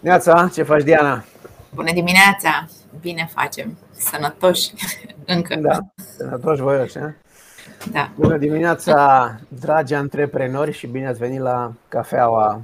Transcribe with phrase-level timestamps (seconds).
[0.00, 1.24] Neața, ce faci, Diana?
[1.74, 2.68] Bună dimineața!
[3.00, 3.78] Bine facem!
[3.90, 4.72] Sănătoși
[5.34, 5.54] încă.
[5.54, 5.78] Da,
[6.16, 6.90] sănătoși voi
[7.92, 8.10] Da.
[8.14, 12.60] Bună dimineața, dragi antreprenori și bine ați venit la cafeaua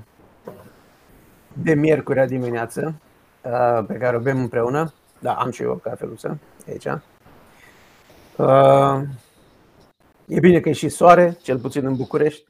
[1.52, 2.94] de miercurea dimineață
[3.42, 4.92] uh, pe care o bem împreună.
[5.18, 6.38] Da, am și eu o cafeluță
[6.68, 6.86] aici.
[8.36, 9.02] Uh,
[10.26, 12.44] e bine că e și soare, cel puțin în București.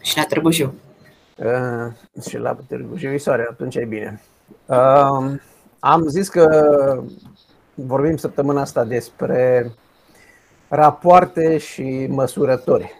[0.00, 0.74] Și la Târgu Jiu.
[1.44, 1.92] Uh,
[2.28, 4.20] și la Târgu Jiu e soare, atunci e bine.
[4.66, 5.32] Uh,
[5.78, 7.02] am zis că
[7.74, 9.70] vorbim săptămâna asta despre
[10.68, 12.92] rapoarte și măsurători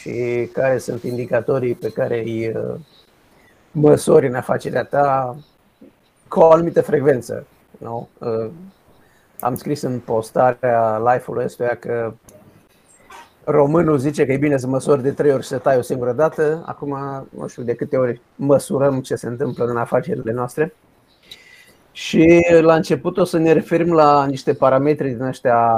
[0.00, 2.52] și care sunt indicatorii pe care îi
[3.70, 5.36] măsori în afacerea ta
[6.28, 7.46] cu o anumită frecvență.
[7.78, 8.08] Nu?
[9.40, 12.12] Am scris în postarea live-ului ăstuia că
[13.50, 16.12] românul zice că e bine să măsori de trei ori și să tai o singură
[16.12, 16.62] dată.
[16.66, 16.96] Acum,
[17.30, 20.74] nu știu de câte ori măsurăm ce se întâmplă în afacerile noastre.
[21.92, 25.74] Și la început o să ne referim la niște parametri din ăștia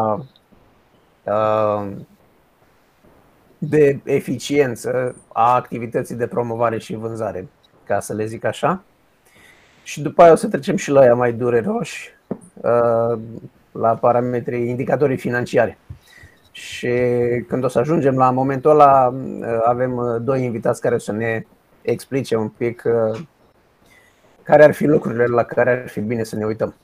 [3.59, 7.49] de eficiență a activității de promovare și vânzare,
[7.85, 8.83] ca să le zic așa.
[9.83, 12.11] Și după aia o să trecem și la ea mai dureroși,
[13.73, 15.79] la parametrii indicatorii financiare.
[16.61, 16.89] Și
[17.49, 19.15] când o să ajungem la momentul ăla,
[19.65, 21.45] avem doi invitați care o să ne
[21.83, 22.83] explice un pic
[24.43, 26.75] care ar fi lucrurile la care ar fi bine să ne uităm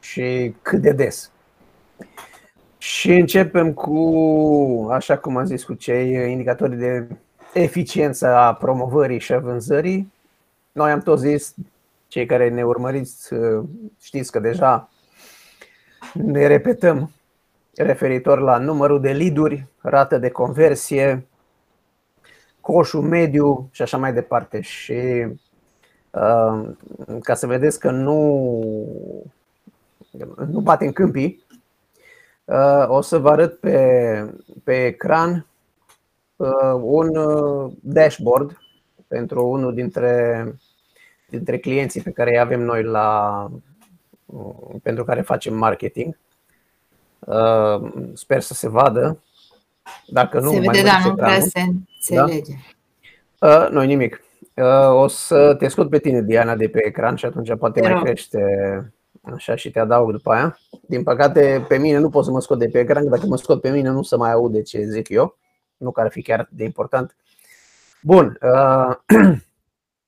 [0.00, 1.30] și cât de des.
[2.78, 7.06] Și începem cu, așa cum am zis, cu cei indicatori de
[7.52, 10.12] eficiență a promovării și a vânzării.
[10.72, 11.54] Noi am tot zis,
[12.08, 13.34] cei care ne urmăriți
[14.00, 14.88] știți că deja
[16.12, 17.10] ne repetăm
[17.76, 21.26] referitor la numărul de lead rată de conversie,
[22.60, 24.60] coșul mediu și așa mai departe.
[24.60, 25.26] Și
[26.10, 26.68] uh,
[27.20, 28.16] ca să vedeți că nu,
[30.46, 31.44] nu batem câmpii,
[32.44, 35.46] uh, o să vă arăt pe, pe ecran
[36.36, 37.10] uh, un
[37.80, 38.58] dashboard
[39.08, 40.46] pentru unul dintre,
[41.28, 43.50] dintre clienții pe care îi avem noi la,
[44.82, 46.16] pentru care facem marketing.
[47.26, 49.22] Uh, sper să se vadă.
[50.06, 52.52] Dacă nu, se mai vede, dar nu prea se înțelege.
[53.38, 53.64] Da?
[53.64, 54.22] Uh, nu nimic.
[54.54, 58.02] Uh, o să te scot pe tine, Diana, de pe ecran și atunci poate mai
[58.02, 58.40] crește
[59.22, 60.58] așa și te adaug după aia.
[60.88, 63.60] Din păcate, pe mine nu pot să mă scot de pe ecran, dacă mă scot
[63.60, 65.38] pe mine nu se mai aude ce zic eu.
[65.76, 67.16] Nu că ar fi chiar de important.
[68.02, 68.38] Bun.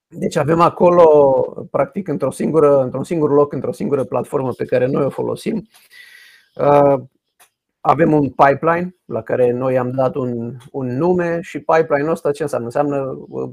[0.07, 1.05] Deci avem acolo,
[1.71, 6.06] practic, într-o singură, într-un singur loc, într-o singură platformă pe care noi o folosim, Uh,
[7.87, 12.41] avem un pipeline la care noi am dat un, un nume și pipeline-ul ăsta ce
[12.41, 12.65] înseamnă?
[12.65, 13.49] Înseamnă uh,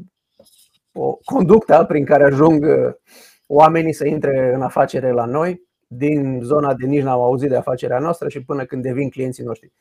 [0.93, 2.95] o conductă prin care ajung uh,
[3.47, 7.99] oamenii să intre în afacere la noi din zona de nici n-au auzit de afacerea
[7.99, 9.73] noastră și până când devin clienții noștri.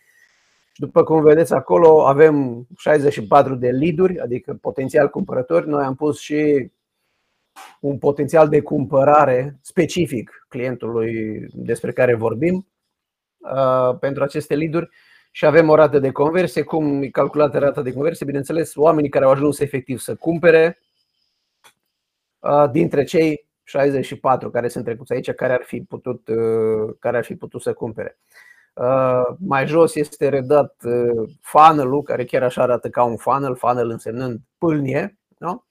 [0.74, 5.68] Și după cum vedeți acolo, avem 64 de lead adică potențial cumpărători.
[5.68, 6.72] Noi am pus și
[7.80, 12.73] un potențial de cumpărare specific clientului despre care vorbim Uh,
[14.00, 14.90] pentru aceste lead
[15.32, 16.62] și avem o rată de conversie.
[16.62, 18.26] Cum e calculată rata de conversie?
[18.26, 20.80] Bineînțeles, oamenii care au ajuns efectiv să cumpere
[22.40, 27.24] uh, dintre cei 64 care sunt trecuți aici, care ar fi putut, uh, care ar
[27.24, 28.18] fi putut să cumpere.
[29.38, 30.76] Mai jos este redat
[31.42, 35.18] funnel-ul, care chiar așa arată ca un funnel, funnel însemnând pâlnie.
[35.38, 35.64] Nu?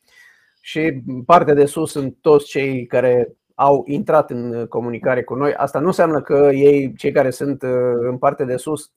[0.60, 5.54] Și partea de sus sunt toți cei care au intrat în comunicare cu noi.
[5.54, 8.92] Asta nu înseamnă că ei, cei care sunt uh, în partea de sus,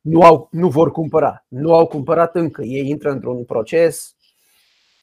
[0.00, 1.44] nu, au, nu vor cumpăra.
[1.48, 2.62] Nu au cumpărat încă.
[2.62, 4.16] Ei intră într-un proces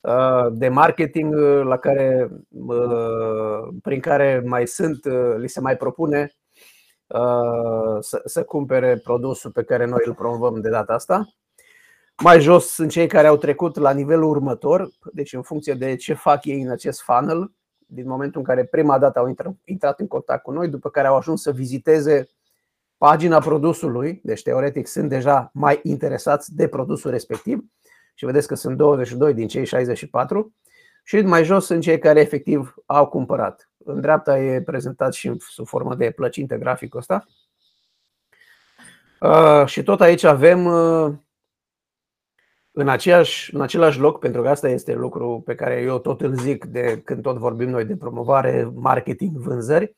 [0.01, 2.29] uh, de marketing uh, la care,
[3.81, 4.99] prin care mai sunt,
[5.37, 6.31] li se mai propune
[7.99, 11.27] să, să cumpere produsul pe care noi îl promovăm de data asta.
[12.23, 16.13] Mai jos sunt cei care au trecut la nivelul următor, deci în funcție de ce
[16.13, 17.51] fac ei în acest funnel,
[17.85, 19.35] din momentul în care prima dată au
[19.65, 22.29] intrat în contact cu noi, după care au ajuns să viziteze
[22.97, 27.63] pagina produsului, deci teoretic sunt deja mai interesați de produsul respectiv
[28.13, 30.53] și vedeți că sunt 22 din cei 64
[31.03, 33.69] și mai jos sunt cei care efectiv au cumpărat.
[33.77, 37.25] În dreapta e prezentat și sub formă de plăcinte graficul ăsta.
[39.19, 41.13] Uh, și tot aici avem uh,
[42.77, 46.33] în, aceeași, în același loc, pentru că asta este lucru pe care eu tot îl
[46.33, 49.95] zic de când tot vorbim noi de promovare, marketing, vânzări,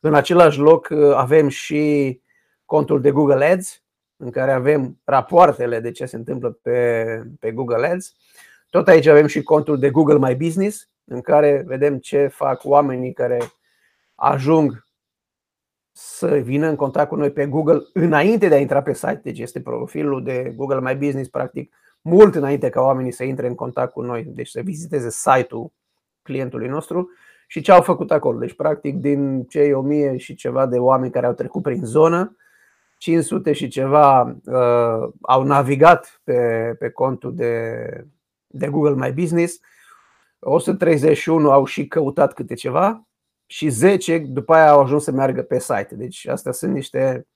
[0.00, 2.20] în același loc uh, avem și
[2.64, 3.82] contul de Google Ads,
[4.16, 7.04] în care avem rapoartele de ce se întâmplă pe,
[7.40, 8.16] pe Google Ads.
[8.70, 13.12] Tot aici avem și contul de Google My Business, în care vedem ce fac oamenii
[13.12, 13.38] care
[14.14, 14.84] ajung
[15.92, 19.38] să vină în contact cu noi pe Google înainte de a intra pe site, deci
[19.38, 21.74] este profilul de Google My Business practic
[22.06, 25.72] mult înainte ca oamenii să intre în contact cu noi, deci să viziteze site-ul
[26.22, 27.10] clientului nostru
[27.46, 28.38] și ce au făcut acolo.
[28.38, 32.36] Deci practic din cei 1000 și ceva de oameni care au trecut prin zonă,
[32.98, 36.40] 500 și ceva uh, au navigat pe,
[36.78, 37.74] pe contul de,
[38.46, 39.60] de Google My Business,
[40.38, 43.06] 131 au și căutat câte ceva
[43.46, 45.88] și 10 după aia au ajuns să meargă pe site.
[45.90, 47.26] Deci astea sunt niște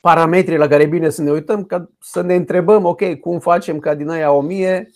[0.00, 3.78] parametri la care e bine să ne uităm, ca să ne întrebăm, ok, cum facem
[3.78, 4.90] ca din aia 1000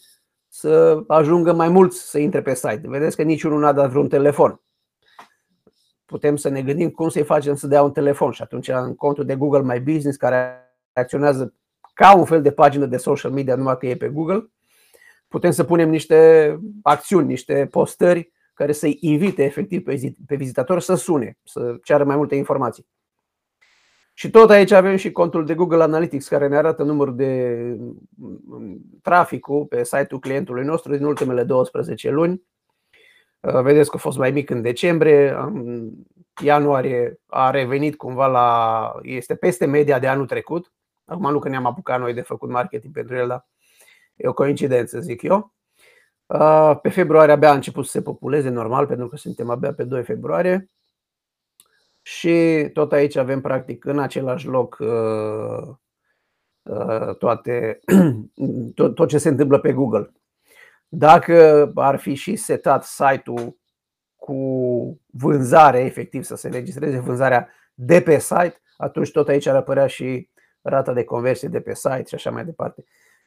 [0.48, 2.80] să ajungă mai mulți să intre pe site.
[2.84, 4.60] Vedeți că niciunul n-a dat vreun telefon.
[6.04, 9.24] Putem să ne gândim cum să-i facem să dea un telefon și atunci în contul
[9.24, 10.58] de Google My Business care
[10.92, 11.54] reacționează
[11.94, 14.50] ca un fel de pagină de social media numai că e pe Google,
[15.28, 19.82] putem să punem niște acțiuni, niște postări care să-i invite efectiv
[20.26, 22.86] pe vizitator să sune, să ceară mai multe informații.
[24.16, 27.56] Și tot aici avem și contul de Google Analytics care ne arată numărul de
[28.16, 32.42] mm, traficul pe site-ul clientului nostru din ultimele 12 luni.
[33.40, 35.90] Uh, vedeți că a fost mai mic în decembrie, în
[36.42, 38.92] ianuarie a revenit cumva la.
[39.02, 40.72] este peste media de anul trecut.
[41.04, 43.46] Acum nu că ne-am apucat noi de făcut marketing pentru el, dar
[44.16, 45.54] e o coincidență, zic eu.
[46.26, 49.84] Uh, pe februarie abia a început să se populeze normal, pentru că suntem abia pe
[49.84, 50.70] 2 februarie.
[52.06, 55.68] Și tot aici avem practic în același loc uh,
[56.62, 57.80] uh, toate,
[58.74, 60.12] tot, tot ce se întâmplă pe Google.
[60.88, 63.56] Dacă ar fi și setat site-ul
[64.16, 64.36] cu
[65.06, 70.28] vânzare, efectiv să se registreze vânzarea de pe site, atunci tot aici ar apărea și
[70.60, 72.84] rata de conversie de pe site și așa mai departe.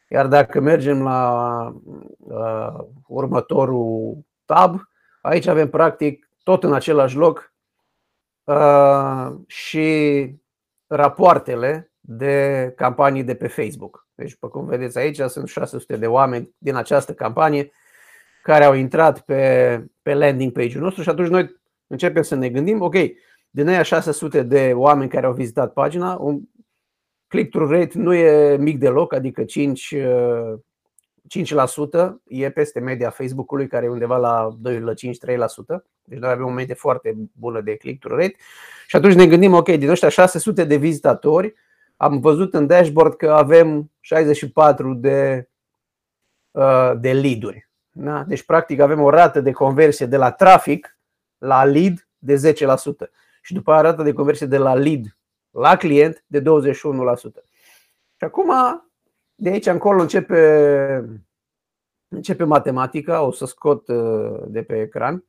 [0.09, 1.73] Iar dacă mergem la
[2.17, 4.79] uh, următorul tab,
[5.21, 7.56] aici avem practic tot în același loc uh,
[9.47, 10.35] și
[10.87, 14.07] rapoartele de campanii de pe Facebook.
[14.15, 17.71] Deci, după cum vedeți aici, sunt 600 de oameni din această campanie
[18.43, 21.55] care au intrat pe, pe landing page-ul nostru și atunci noi
[21.87, 22.95] începem să ne gândim, ok,
[23.49, 26.41] din aia 600 de oameni care au vizitat pagina, un
[27.27, 29.95] click-through rate nu e mic deloc, adică 5,
[31.27, 35.83] 5% e peste media Facebook-ului, care e undeva la 2,5-3%.
[36.03, 38.35] Deci noi avem o medie foarte bună de click-through rate.
[38.87, 41.53] Și atunci ne gândim, ok, din ăștia 600 de vizitatori,
[41.97, 45.49] am văzut în dashboard că avem 64 de,
[46.51, 47.69] uh, de lead-uri.
[47.91, 48.23] Da?
[48.23, 50.97] Deci, practic, avem o rată de conversie de la trafic
[51.37, 53.11] la lead de 10%.
[53.41, 55.17] Și după aia rată de conversie de la lead
[55.51, 56.43] la client de 21%.
[58.15, 58.51] Și acum
[59.39, 61.19] de aici încolo începe,
[62.07, 65.23] începe matematica, o să scot uh, de pe ecran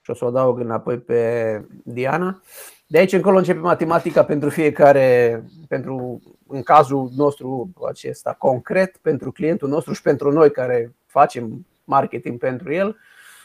[0.00, 2.42] și o să o adaug înapoi pe Diana.
[2.86, 9.68] De aici încolo începe matematica pentru fiecare, pentru, în cazul nostru acesta concret, pentru clientul
[9.68, 12.96] nostru și pentru noi care facem marketing pentru el.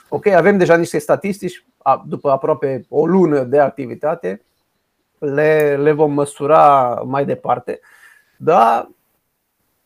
[0.09, 1.65] Ok, avem deja niște statistici
[2.05, 4.41] după aproape o lună de activitate,
[5.17, 7.79] le, le vom măsura mai departe,
[8.37, 8.89] dar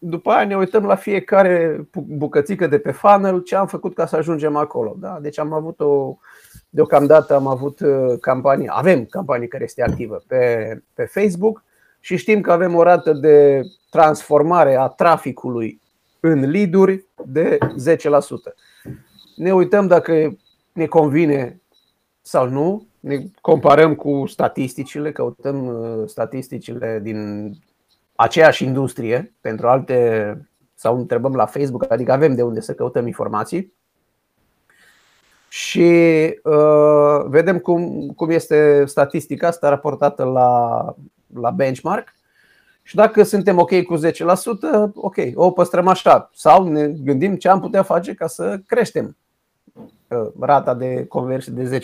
[0.04, 4.16] după aia ne uităm la fiecare bucățică de pe funnel ce am făcut ca să
[4.16, 4.96] ajungem acolo.
[5.00, 5.20] Da?
[5.22, 6.18] Deci am avut o,
[6.70, 11.64] deocamdată am avut uh, campanii, avem campanii care este activă pe, pe Facebook
[12.00, 15.82] și știm că avem o rată de transformare a traficului
[16.20, 17.64] în lead-uri de 10%.
[19.36, 20.38] Ne uităm dacă
[20.74, 21.62] ne convine
[22.22, 27.52] sau nu, ne comparăm cu statisticile, căutăm uh, statisticile din
[28.22, 33.74] aceeași industrie pentru alte sau întrebăm la Facebook, adică avem de unde să căutăm informații.
[35.50, 35.90] Și
[36.44, 40.82] uh, vedem cum, cum este statistica asta raportată la,
[41.40, 42.14] la benchmark.
[42.84, 44.02] Și dacă suntem ok cu 10%,
[44.94, 46.30] ok, o păstrăm așa.
[46.34, 49.18] Sau ne gândim ce am putea face ca să creștem
[49.74, 51.82] uh, rata de conversie de 10%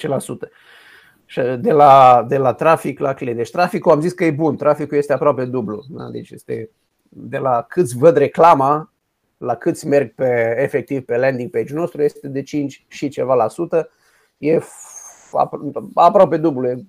[1.35, 3.37] de la, de la trafic la client.
[3.37, 5.83] Deci traficul am zis că e bun, traficul este aproape dublu.
[5.89, 6.09] Da?
[6.09, 6.69] Deci este
[7.09, 8.91] de la câți văd reclama
[9.37, 13.47] la câți merg pe efectiv pe landing page nostru este de 5 și ceva la
[13.47, 13.89] sută.
[14.37, 14.59] E
[15.93, 16.85] aproape dublu, e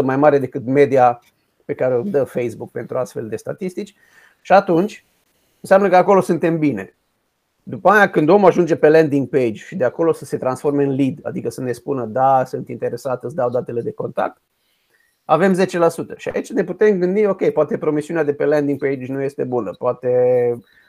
[0.00, 1.20] 80% mai mare decât media
[1.64, 3.94] pe care o dă Facebook pentru astfel de statistici.
[4.40, 5.04] Și atunci
[5.60, 6.96] înseamnă că acolo suntem bine.
[7.62, 10.94] După aia, când omul ajunge pe landing page și de acolo să se transforme în
[10.94, 14.42] lead, adică să ne spună da, sunt interesat, îți dau datele de contact,
[15.24, 16.16] avem 10%.
[16.16, 19.70] Și aici ne putem gândi, ok, poate promisiunea de pe landing page nu este bună,
[19.78, 20.10] poate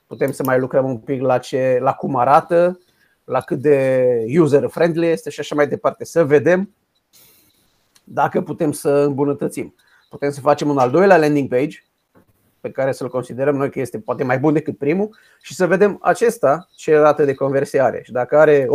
[0.08, 2.80] putem să mai lucrăm un pic la, ce, la cum arată
[3.24, 6.06] la cât de user-friendly este și așa mai departe.
[6.06, 6.74] Să vedem
[8.04, 9.76] dacă putem să îmbunătățim.
[10.10, 11.78] Putem să facem un al doilea landing page
[12.64, 15.98] pe care să-l considerăm noi că este poate mai bun decât primul și să vedem
[16.02, 18.02] acesta ce rată de conversie are.
[18.04, 18.68] Și dacă are 8%,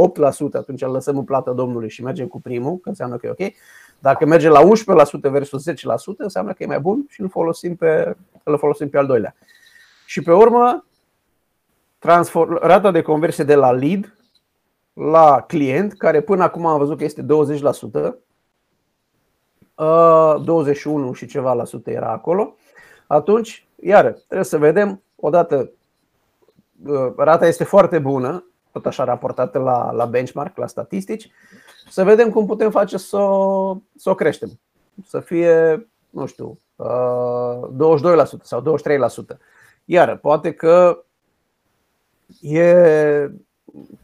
[0.53, 3.53] atunci îl lăsăm în plată Domnului și mergem cu primul, că înseamnă că e ok.
[3.99, 5.75] Dacă merge la 11% versus 10%,
[6.17, 9.35] înseamnă că e mai bun și îl folosim pe, îl folosim pe al doilea.
[10.07, 10.87] Și pe urmă,
[11.99, 14.17] transform, rata de conversie de la lead
[14.93, 17.27] la client, care până acum am văzut că este 20%,
[20.45, 22.57] 21 uh, și ceva la sută era acolo,
[23.07, 25.71] atunci, iară, trebuie să vedem, odată,
[26.87, 31.31] uh, rata este foarte bună, tot așa raportată la, la benchmark, la statistici,
[31.91, 34.61] să vedem cum putem face să o, să o creștem.
[35.07, 38.79] Să fie, nu știu, 22% uh, sau
[39.35, 39.39] 23%.
[39.85, 41.05] Iar poate că
[42.41, 43.31] e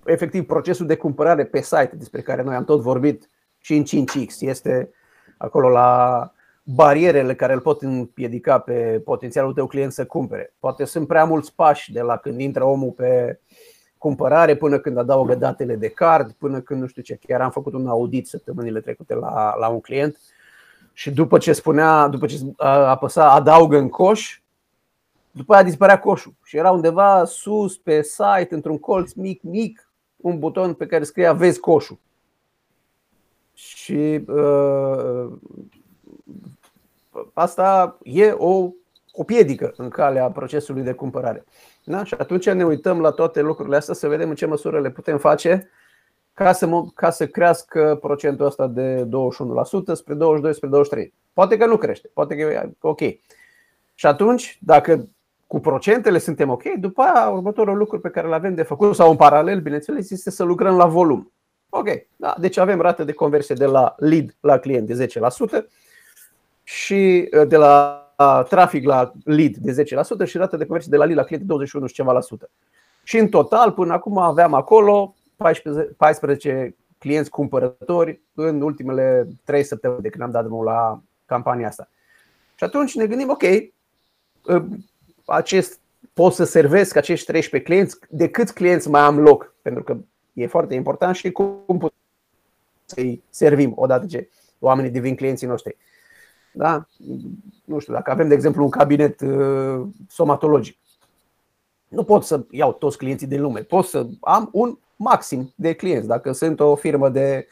[0.05, 4.91] efectiv procesul de cumpărare pe site despre care noi am tot vorbit 5-5X este
[5.37, 6.33] acolo la
[6.65, 10.55] barierele care îl pot împiedica pe potențialul tău client să cumpere.
[10.59, 13.41] Poate sunt prea mulți pași de la când intră omul pe
[13.99, 17.19] cumpărare până când adaugă datele de card, până când nu știu ce.
[17.27, 20.19] Chiar am făcut un audit săptămânile trecute la, la un client
[20.93, 24.41] și după ce spunea, după ce apăsa adaugă în coș,
[25.31, 30.39] după aia dispărea coșul și era undeva sus pe site, într-un colț mic, mic, un
[30.39, 31.99] buton pe care scria vezi coșul.
[33.53, 35.33] Și uh,
[37.33, 38.71] asta e o,
[39.13, 41.45] o piedică în calea procesului de cumpărare.
[41.85, 42.05] Da?
[42.05, 45.19] Și atunci ne uităm la toate lucrurile astea să vedem în ce măsură le putem
[45.19, 45.71] face
[46.33, 49.09] ca să, ca să crească procentul ăsta de 21%
[49.93, 51.15] spre 22, spre 23.
[51.33, 53.01] Poate că nu crește, poate că e ok.
[53.95, 55.09] Și atunci, dacă
[55.47, 59.11] cu procentele suntem ok, după aia următorul lucru pe care îl avem de făcut sau
[59.11, 61.33] în paralel, bineînțeles, este să lucrăm la volum.
[61.69, 65.07] Ok, da, deci avem rată de conversie de la lead la client de
[65.59, 65.65] 10%
[66.65, 67.99] și uh, de la
[68.49, 69.85] trafic la lead de
[70.25, 72.21] 10% și rată de conversie de la lead la client de 21 și ceva la
[72.21, 72.51] sută.
[73.03, 80.03] Și în total, până acum aveam acolo 14, 14 clienți cumpărători în ultimele 3 săptămâni
[80.03, 81.89] de când am dat drumul la campania asta.
[82.55, 84.65] Și atunci ne gândim, ok, uh,
[85.25, 85.81] acest,
[86.13, 89.97] pot să servesc acești 13 clienți, de câți clienți mai am loc, pentru că
[90.33, 91.99] e foarte important și cum putem
[92.85, 94.29] să-i servim odată ce
[94.59, 95.77] oamenii devin clienții noștri.
[96.55, 96.87] Da?
[97.65, 100.79] Nu știu, dacă avem, de exemplu, un cabinet uh, somatologic,
[101.89, 106.07] nu pot să iau toți clienții din lume, pot să am un maxim de clienți.
[106.07, 107.47] Dacă sunt o firmă de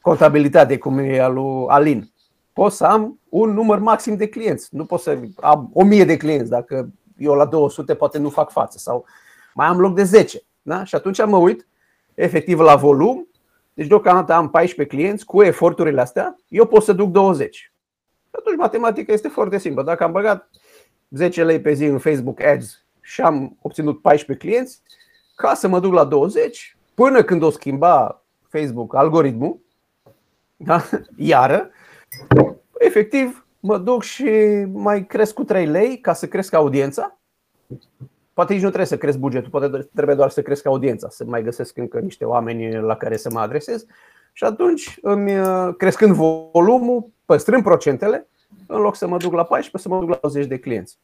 [0.00, 2.10] contabilitate, cum e al lui Alin,
[2.52, 4.68] pot să am un număr maxim de clienți.
[4.74, 6.50] Nu pot să am o mie de clienți.
[6.50, 9.04] Dacă eu la 200 poate nu fac față sau
[9.54, 10.42] mai am loc de 10.
[10.62, 10.84] Da?
[10.84, 11.66] Și atunci mă uit
[12.14, 13.28] efectiv la volum.
[13.74, 17.72] Deci deocamdată am 14 clienți cu eforturile astea, eu pot să duc 20.
[18.38, 19.82] Atunci matematica este foarte simplă.
[19.82, 20.50] Dacă am băgat
[21.10, 24.82] 10 lei pe zi în Facebook Ads și am obținut 14 clienți,
[25.34, 29.58] ca să mă duc la 20, până când o schimba Facebook algoritmul,
[30.56, 30.82] da?
[31.16, 31.70] iară,
[32.78, 34.24] efectiv mă duc și
[34.72, 37.18] mai cresc cu 3 lei ca să cresc audiența.
[38.32, 41.42] Poate nici nu trebuie să cresc bugetul, poate trebuie doar să cresc audiența, să mai
[41.42, 43.86] găsesc încă niște oameni la care să mă adresez.
[44.32, 45.32] Și atunci, îmi,
[45.76, 48.28] crescând volumul, păstrând procentele,
[48.66, 50.98] în loc să mă duc la 14, să mă duc la 20 de clienți.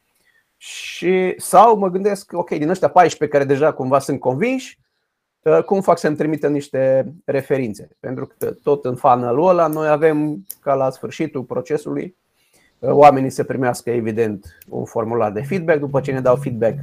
[0.56, 4.78] Și, sau mă gândesc, ok, din ăștia 14 care deja cumva sunt convinși,
[5.66, 7.88] cum fac să-mi trimită niște referințe?
[8.00, 12.16] Pentru că tot în funnel ăla noi avem ca la sfârșitul procesului
[12.78, 16.78] oamenii să primească evident un formular de feedback, după ce ne dau feedback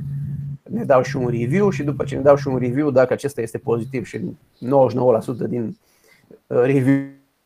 [0.69, 3.41] ne dau și un review și după ce ne dau și un review, dacă acesta
[3.41, 4.21] este pozitiv și 99%
[5.47, 5.77] din
[6.47, 6.61] uh,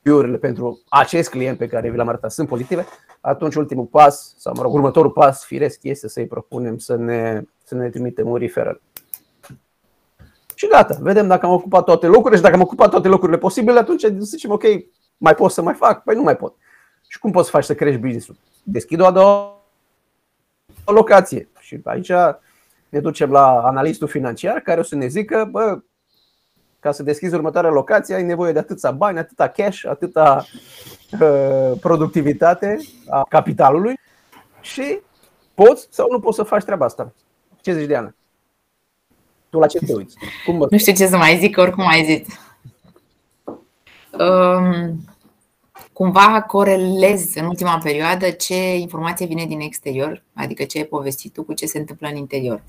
[0.03, 2.85] review-urile pentru acest client pe care vi l-am arătat sunt pozitive,
[3.21, 7.75] atunci ultimul pas, sau mă rog, următorul pas firesc este să-i propunem să ne, să
[7.75, 8.81] ne trimitem un referral.
[10.55, 13.79] Și gata, vedem dacă am ocupat toate locurile și dacă am ocupat toate locurile posibile,
[13.79, 14.63] atunci zicem ok,
[15.17, 16.03] mai pot să mai fac?
[16.03, 16.55] Păi nu mai pot.
[17.07, 18.35] Și cum poți să faci să crești business-ul?
[18.63, 19.61] Deschid o a doua
[20.85, 21.49] locație.
[21.59, 22.11] Și aici
[22.89, 25.79] ne ducem la analistul financiar care o să ne zică, bă,
[26.83, 30.45] ca să deschizi următoarea locație ai nevoie de atâția bani, atâta cash, atâta
[31.21, 32.77] uh, productivitate
[33.09, 33.99] a capitalului
[34.61, 34.99] și
[35.53, 37.13] poți sau nu poți să faci treaba asta.
[37.61, 38.15] Ce zici, Diana?
[39.49, 40.17] Tu la ce te uiți?
[40.45, 40.67] Cum mă...
[40.69, 42.39] Nu știu ce să mai zic, oricum ai zis.
[44.19, 44.99] Um,
[45.93, 51.43] cumva corelez în ultima perioadă ce informație vine din exterior, adică ce ai povestit tu
[51.43, 52.63] cu ce se întâmplă în interior.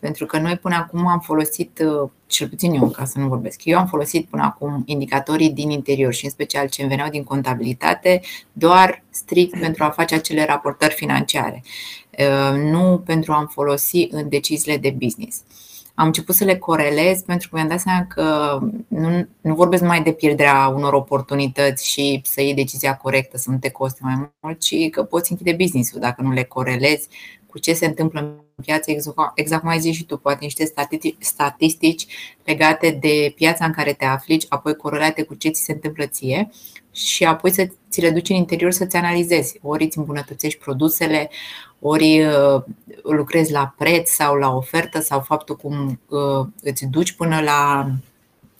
[0.00, 3.64] Pentru că noi până acum am folosit, uh, cel puțin eu, ca să nu vorbesc,
[3.64, 7.24] eu am folosit până acum indicatorii din interior și în special ce îmi veneau din
[7.24, 8.20] contabilitate,
[8.52, 11.62] doar strict pentru a face acele raportări financiare,
[12.18, 15.42] uh, nu pentru a-mi folosi în deciziile de business
[15.98, 20.02] am început să le corelez pentru că mi-am dat seama că nu, nu vorbesc numai
[20.02, 24.60] de pierderea unor oportunități și să iei decizia corectă, să nu te coste mai mult,
[24.60, 27.08] ci că poți închide business-ul dacă nu le corelezi
[27.46, 28.90] cu ce se întâmplă în piață,
[29.34, 30.72] exact cum ai zis și tu, poate niște
[31.18, 32.06] statistici
[32.44, 36.50] legate de piața în care te afli, apoi corelate cu ce ți se întâmplă ție
[37.06, 39.58] și apoi să ți le duci în interior să-ți analizezi.
[39.62, 41.30] Ori îți îmbunătățești produsele,
[41.80, 42.62] ori uh,
[43.02, 47.90] lucrezi la preț sau la ofertă sau faptul cum uh, îți duci până la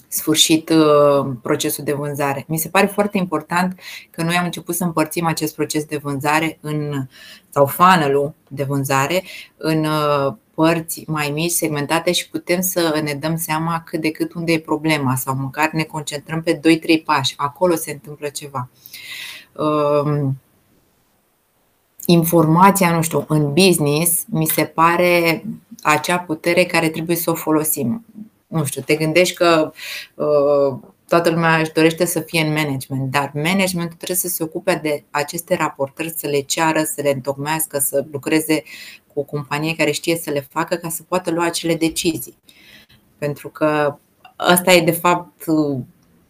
[0.09, 2.45] sfârșit uh, procesul de vânzare.
[2.49, 3.81] Mi se pare foarte important
[4.11, 7.07] că noi am început să împărțim acest proces de vânzare în,
[7.51, 9.23] sau funnel de vânzare
[9.57, 9.87] în
[10.59, 14.61] părți mai mici, segmentate și putem să ne dăm seama cât de cât unde e
[14.61, 16.61] problema sau măcar ne concentrăm pe
[17.01, 17.35] 2-3 pași.
[17.37, 18.69] Acolo se întâmplă ceva.
[19.53, 20.41] Um,
[22.07, 25.45] informația, nu știu, în business mi se pare
[25.83, 28.05] acea putere care trebuie să o folosim.
[28.47, 29.73] Nu știu, te gândești că
[30.15, 34.81] uh, toată lumea își dorește să fie în management, dar managementul trebuie să se ocupe
[34.83, 38.63] de aceste raportări, să le ceară, să le întocmească, să lucreze
[39.19, 42.37] cu o companie care știe să le facă ca să poată lua acele decizii.
[43.19, 43.99] Pentru că
[44.53, 45.45] ăsta e de fapt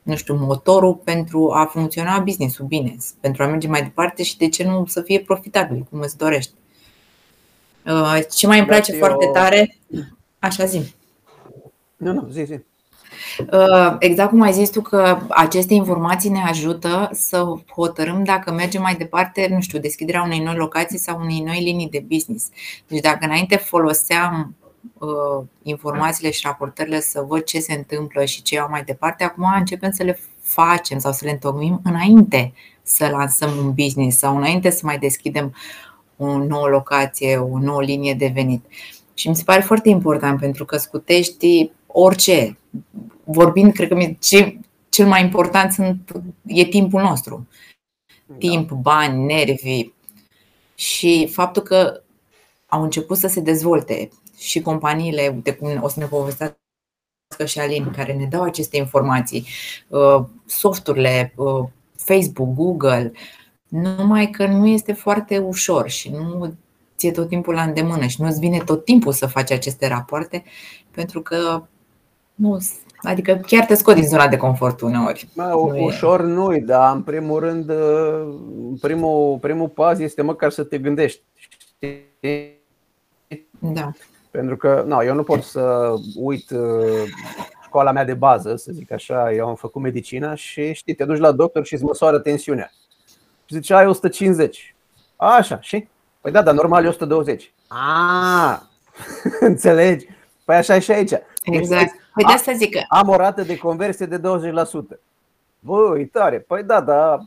[0.02, 4.48] nu știu, motorul pentru a funcționa business-ul bine, pentru a merge mai departe și de
[4.48, 6.52] ce nu să fie profitabil, cum îți dorești.
[7.86, 8.98] Uh, ce mai îmi place eu...
[8.98, 9.78] foarte tare,
[10.38, 10.94] așa zi.
[11.96, 12.60] Nu, nu, zi, zi.
[13.52, 17.44] Uh, exact cum ai zis tu că aceste informații ne ajută să
[17.74, 21.88] hotărâm dacă mergem mai departe, nu știu, deschiderea unei noi locații sau unei noi linii
[21.88, 22.48] de business.
[22.86, 24.54] Deci dacă înainte foloseam
[24.98, 29.44] uh, informațiile și raportările să văd ce se întâmplă și ce iau mai departe, acum
[29.58, 34.70] începem să le facem sau să le întocmim înainte să lansăm un business sau înainte
[34.70, 35.54] să mai deschidem
[36.16, 38.64] o nouă locație, o nouă linie de venit.
[39.14, 42.58] Și mi se pare foarte important pentru că scutești orice.
[43.24, 46.12] Vorbind, cred că ce, cel mai important sunt,
[46.46, 47.48] e timpul nostru.
[48.26, 48.34] Da.
[48.34, 49.90] Timp, bani, nervi.
[50.74, 52.02] Și faptul că
[52.66, 56.56] au început să se dezvolte și companiile, uite cum o să ne povestească
[57.46, 59.46] și Alin, care ne dau aceste informații,
[59.88, 63.12] uh, softurile, uh, Facebook, Google,
[63.68, 66.54] numai că nu este foarte ușor și nu
[66.96, 70.44] ție tot timpul la îndemână și nu-ți vine tot timpul să faci aceste rapoarte
[70.90, 71.62] pentru că
[72.38, 72.58] nu,
[73.02, 75.28] adică chiar te scot din zona de confort uneori.
[75.34, 78.28] Mă, nu ușor nu dar în primul rând, uh,
[78.80, 81.22] primul, primul pas este măcar să te gândești.
[83.58, 83.90] Da.
[84.30, 87.02] Pentru că nu, eu nu pot să uit uh,
[87.64, 91.18] școala mea de bază, să zic așa, eu am făcut medicină și știi, te duci
[91.18, 92.70] la doctor și îți măsoară tensiunea.
[93.44, 94.74] Și zice, ai 150.
[95.16, 95.88] A, așa, și?
[96.20, 97.52] Păi da, dar normal e 120.
[97.68, 98.68] A,
[99.40, 100.06] înțelegi?
[100.44, 101.12] Păi așa e și aici.
[101.42, 101.94] Exact.
[102.22, 102.80] Păi de asta zic că...
[102.88, 104.98] Am o rată de conversie de 20%.
[105.60, 106.38] Băi, tare.
[106.38, 107.20] Păi da, dar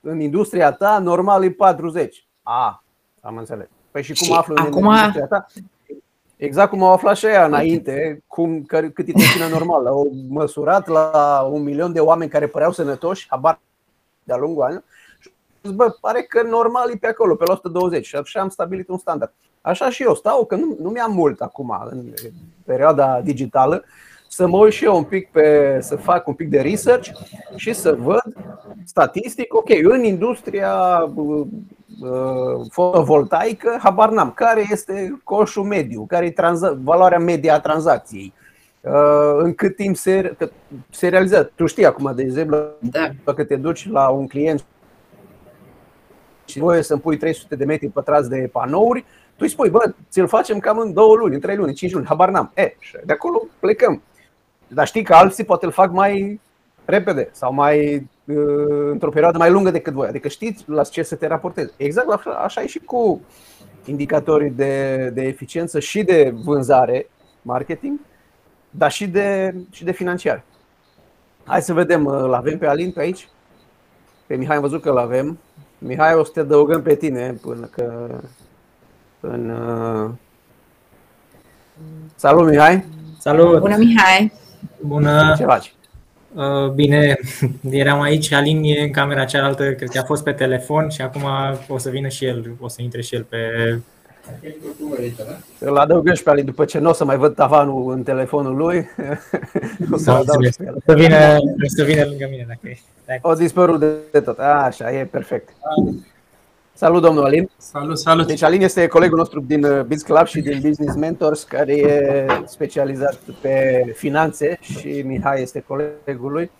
[0.00, 2.26] în industria ta normal e 40.
[2.42, 2.82] A,
[3.20, 3.66] am înțeles.
[3.90, 4.86] Păi și cum și aflu acum...
[4.86, 5.46] în industria ta?
[6.36, 9.88] Exact cum au aflat și aia înainte, cum, cât e tensiunea normală.
[9.88, 13.60] Au măsurat la un milion de oameni care păreau sănătoși, habar
[14.24, 14.84] de-a lungul anilor,
[15.20, 15.30] și
[15.74, 18.98] bă, pare că normal e pe acolo, pe la 120 și așa am stabilit un
[18.98, 19.32] standard.
[19.60, 22.12] Așa și eu stau, că nu, nu mi-am mult acum în
[22.64, 23.84] perioada digitală,
[24.36, 27.10] să mă uit și eu un pic pe, să fac un pic de research
[27.54, 28.22] și să văd
[28.84, 31.04] statistic, ok, în industria
[32.00, 34.32] Uh, fotovoltaică, habar n-am.
[34.32, 36.04] Care este coșul mediu?
[36.08, 38.32] Care e tranza- valoarea media a tranzacției?
[38.80, 40.36] Uh, în cât timp se,
[40.90, 41.52] se realizează?
[41.54, 43.10] Tu știi acum, de exemplu, da.
[43.24, 44.64] dacă te duci la un client
[46.44, 50.26] și voie să-mi pui 300 de metri pătrați de panouri, tu îi spui, bă, ți-l
[50.26, 52.50] facem cam în două luni, în trei luni, în cinci luni, habar n-am.
[52.54, 54.02] E, de acolo plecăm.
[54.68, 56.40] Dar știi că alții poate îl fac mai
[56.84, 60.08] repede sau mai Uh, într-o perioadă mai lungă decât voi.
[60.08, 61.72] Adică știți la ce să te raportezi.
[61.76, 63.20] Exact așa, așa e și cu
[63.84, 67.08] indicatorii de, de eficiență și de vânzare,
[67.42, 68.00] marketing,
[68.70, 70.42] dar și de, și de financiar.
[71.44, 73.28] Hai să vedem, îl avem pe Alin pe aici?
[74.26, 75.38] Pe Mihai am văzut că îl avem.
[75.78, 78.08] Mihai, o să te adăugăm pe tine până că...
[79.20, 80.10] În, uh...
[82.14, 82.84] Salut, Mihai!
[83.18, 83.58] Salut!
[83.58, 84.32] Bună, Mihai!
[84.86, 85.34] Bună!
[85.36, 85.74] Ce faci?
[86.34, 87.18] Uh, bine,
[87.70, 91.22] eram aici, Alin e în camera cealaltă, cred că a fost pe telefon și acum
[91.68, 93.36] o să vină și el, o să intre și el pe...
[95.58, 98.56] Îl adăugăm și pe Alin după ce nu o să mai văd tavanul în telefonul
[98.56, 98.76] lui.
[99.92, 102.78] o să, da, o să, vină, o să vină lângă mine dacă e.
[103.22, 103.80] O dispărut
[104.12, 104.38] de tot.
[104.38, 105.48] A, așa, e perfect.
[106.78, 107.50] Salut, domnul Alin.
[107.56, 108.26] Salut, salut.
[108.26, 112.26] Deci Alin este colegul nostru din uh, Biz Club și din Business Mentors, care e
[112.46, 116.50] specializat pe finanțe și Mihai este colegul lui.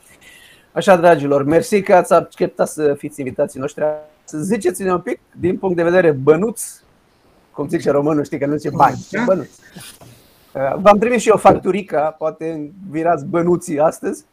[0.72, 3.84] Așa, dragilor, mersi că ați acceptat să fiți invitații noștri.
[4.24, 6.62] Să ziceți-ne un pic, din punct de vedere bănuț,
[7.50, 9.48] cum zice românul, știi că nu zice bani, ce bănuț.
[10.54, 14.24] Uh, v-am trimis și eu facturica, poate virați bănuții astăzi.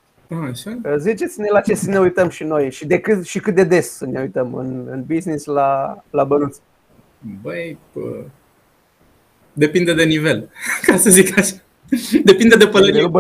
[0.50, 0.80] Așa.
[0.84, 3.64] Uh, ziceți-ne la ce să ne uităm și noi și, de cât, și cât de
[3.64, 6.60] des să ne uităm în, în business la, la bănuți.
[7.42, 8.00] Băi, pă,
[9.54, 10.50] depinde de nivel,
[10.86, 11.56] ca să zic așa.
[12.24, 13.12] Depinde de pălărie.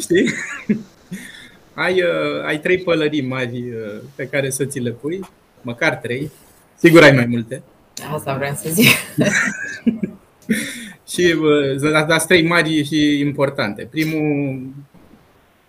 [0.00, 0.32] Știi?
[1.74, 5.20] ai, uh, ai trei pălării mari uh, pe care să ți le pui,
[5.62, 6.30] măcar trei.
[6.78, 7.62] Sigur ai mai multe.
[8.14, 8.88] Asta vreau să zic.
[11.12, 13.88] și uh, sunt trei mari și importante.
[13.90, 14.60] Primul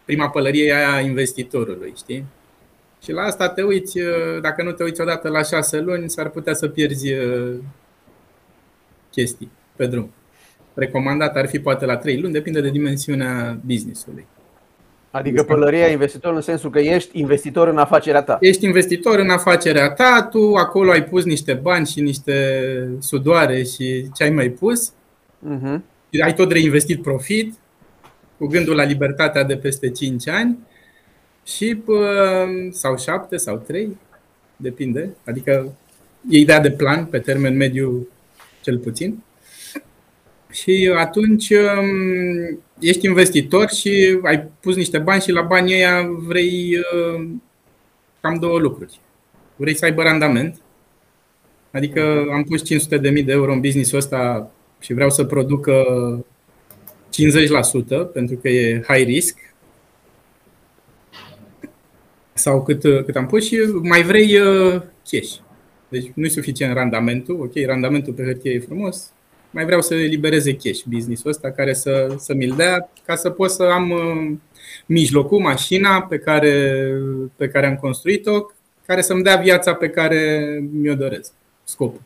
[0.05, 2.25] prima pălărie e aia investitorului, știi?
[3.03, 6.29] Și la asta te uiți, uh, dacă nu te uiți odată la șase luni, s-ar
[6.29, 7.53] putea să pierzi uh,
[9.11, 10.11] chestii pe drum.
[10.73, 14.25] Recomandat ar fi poate la trei luni, depinde de dimensiunea businessului.
[15.11, 18.37] Adică pălăria investitor în sensul că ești investitor în afacerea ta.
[18.39, 22.35] Ești investitor în afacerea ta, tu acolo ai pus niște bani și niște
[22.99, 24.91] sudoare și ce ai mai pus.
[24.91, 25.79] Uh-huh.
[26.23, 27.53] Ai tot reinvestit profit
[28.43, 30.57] cu gândul la libertatea de peste 5 ani
[31.45, 31.81] și
[32.71, 33.97] sau 7 sau 3,
[34.55, 35.77] depinde, adică
[36.29, 38.07] e ideea de plan pe termen mediu
[38.61, 39.23] cel puțin.
[40.51, 46.77] Și atunci um, ești investitor și ai pus niște bani și la banii ăia vrei
[46.77, 47.25] uh,
[48.21, 48.99] cam două lucruri.
[49.55, 50.61] Vrei să aibă randament,
[51.71, 55.83] adică am pus 500.000 de euro în businessul ăsta și vreau să producă
[58.09, 59.37] 50% pentru că e high risk
[62.33, 65.35] sau cât, cât am pus și mai vrei uh, cash.
[65.89, 69.11] Deci nu e suficient randamentul, ok, randamentul pe hârtie e frumos,
[69.49, 73.51] mai vreau să elibereze cash business-ul ăsta care să, să mi-l dea ca să pot
[73.51, 74.37] să am uh,
[74.85, 76.87] mijlocul, mașina pe care,
[77.35, 78.45] pe care am construit-o,
[78.85, 80.39] care să-mi dea viața pe care
[80.71, 81.31] mi-o doresc,
[81.63, 82.01] scopul.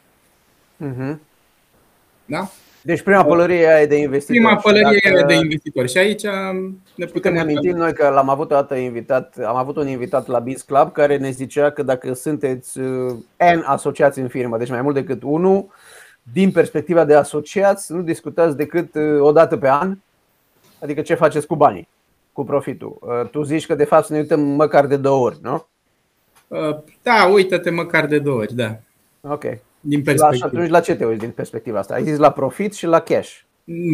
[0.85, 1.17] Uh-huh.
[2.25, 2.51] Da?
[2.87, 4.39] Deci prima pălărie e de investitori.
[4.39, 6.23] Prima pălărie e de investitori și aici
[6.95, 10.27] ne putem ne amintim noi că l-am avut o dată invitat, am avut un invitat
[10.27, 14.69] la Biz Club care ne zicea că dacă sunteți uh, N asociați în firmă, deci
[14.69, 15.67] mai mult decât unul,
[16.33, 19.97] din perspectiva de asociați, nu discutați decât uh, o dată pe an,
[20.81, 21.87] adică ce faceți cu banii,
[22.33, 22.97] cu profitul.
[22.99, 25.65] Uh, tu zici că de fapt să ne uităm măcar de două ori, nu?
[27.01, 28.75] Da, uită-te măcar de două ori, da.
[29.21, 29.45] Ok
[29.87, 30.49] din perspectivă.
[30.51, 31.93] La, atunci la ce te uiți din perspectiva asta?
[31.93, 33.39] Ai zis la profit și la cash.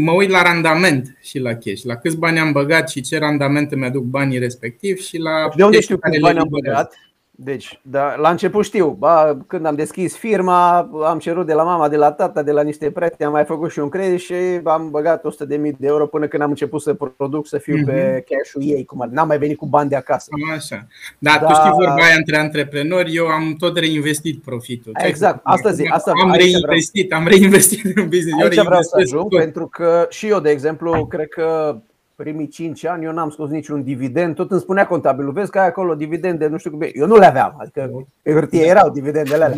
[0.03, 3.75] Mă uit la randament și la cash, la câți bani am băgat și ce randamente
[3.75, 5.49] mi-aduc banii respectiv și la.
[5.55, 6.95] De unde știu câți bani am băgat?
[7.35, 11.89] Deci, da, la început știu, ba, când am deschis firma, am cerut de la mama,
[11.89, 14.89] de la tata, de la niște prieteni, am mai făcut și un credit și am
[14.89, 17.85] băgat 100.000 de euro până când am început să produc, să fiu mm-hmm.
[17.85, 18.35] pe mhm.
[18.35, 20.29] cash-ul ei, cum n-am mai venit cu bani de acasă.
[20.55, 20.87] Așa.
[21.19, 24.91] Da, da, tu știi vorba aia între antreprenori, eu am tot reinvestit profitul.
[24.95, 27.21] Exact, asta zi, asta am reinvestit, vreau.
[27.21, 28.43] am reinvestit în business.
[28.43, 29.39] Aici eu vreau să ajung, tot.
[29.39, 31.77] pentru că și eu, de exemplu, cred că
[32.15, 35.67] primii 5 ani eu n-am scos niciun dividend, tot îmi spunea contabilul, vezi că ai
[35.67, 39.55] acolo dividende, nu știu cum Eu nu le aveam, adică pe hârtie erau dividendele alea.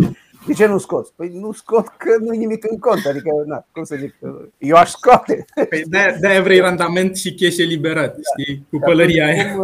[0.47, 1.13] De ce nu scoți?
[1.15, 4.15] Păi nu scot că nu e nimic în cont, adică, na, cum să zic,
[4.57, 5.45] eu aș scoate.
[5.69, 5.83] Păi
[6.19, 8.21] de-aia vrei randament și cash eliberat, da.
[8.21, 9.55] știi, cu pălăria aia.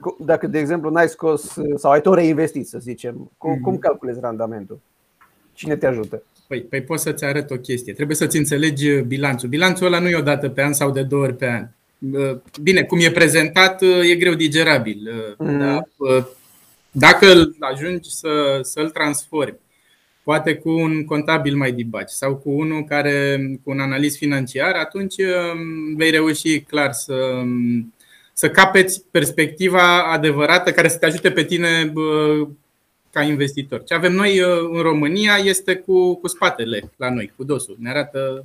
[0.00, 3.62] Cum, dacă, de exemplu, n-ai scos sau ai tot reinvestit, să zicem, cum, mm-hmm.
[3.62, 4.80] cum calculezi randamentul?
[5.52, 6.22] Cine te ajută?
[6.46, 7.92] Păi, păi pot să-ți arăt o chestie.
[7.92, 9.48] Trebuie să-ți înțelegi bilanțul.
[9.48, 11.68] Bilanțul ăla nu e o dată pe an sau de două ori pe an.
[12.62, 15.10] Bine, cum e prezentat, e greu digerabil.
[15.38, 15.58] Mm.
[15.58, 15.82] Da?
[16.90, 19.58] Dacă îl ajungi să, să-l transformi,
[20.22, 25.14] poate cu un contabil mai dibaci sau cu unul care, cu un analist financiar, atunci
[25.96, 27.42] vei reuși clar să,
[28.32, 31.92] să capeți perspectiva adevărată care să te ajute pe tine
[33.10, 33.84] ca investitor.
[33.84, 34.38] Ce avem noi
[34.72, 37.76] în România este cu, cu spatele la noi, cu dosul.
[37.80, 38.44] Ne arată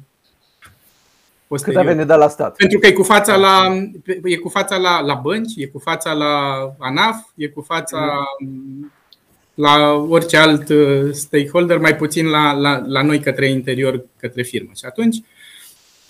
[1.54, 1.82] posterior.
[1.82, 2.56] Cât avem de dat la stat?
[2.56, 3.78] Pentru că e cu fața la,
[4.24, 6.34] e cu fața la, la bănci, e cu fața la
[6.78, 8.28] ANAF, e cu fața
[9.54, 14.72] la orice alt uh, stakeholder, mai puțin la, la, la noi către interior, către firmă.
[14.76, 15.18] Și atunci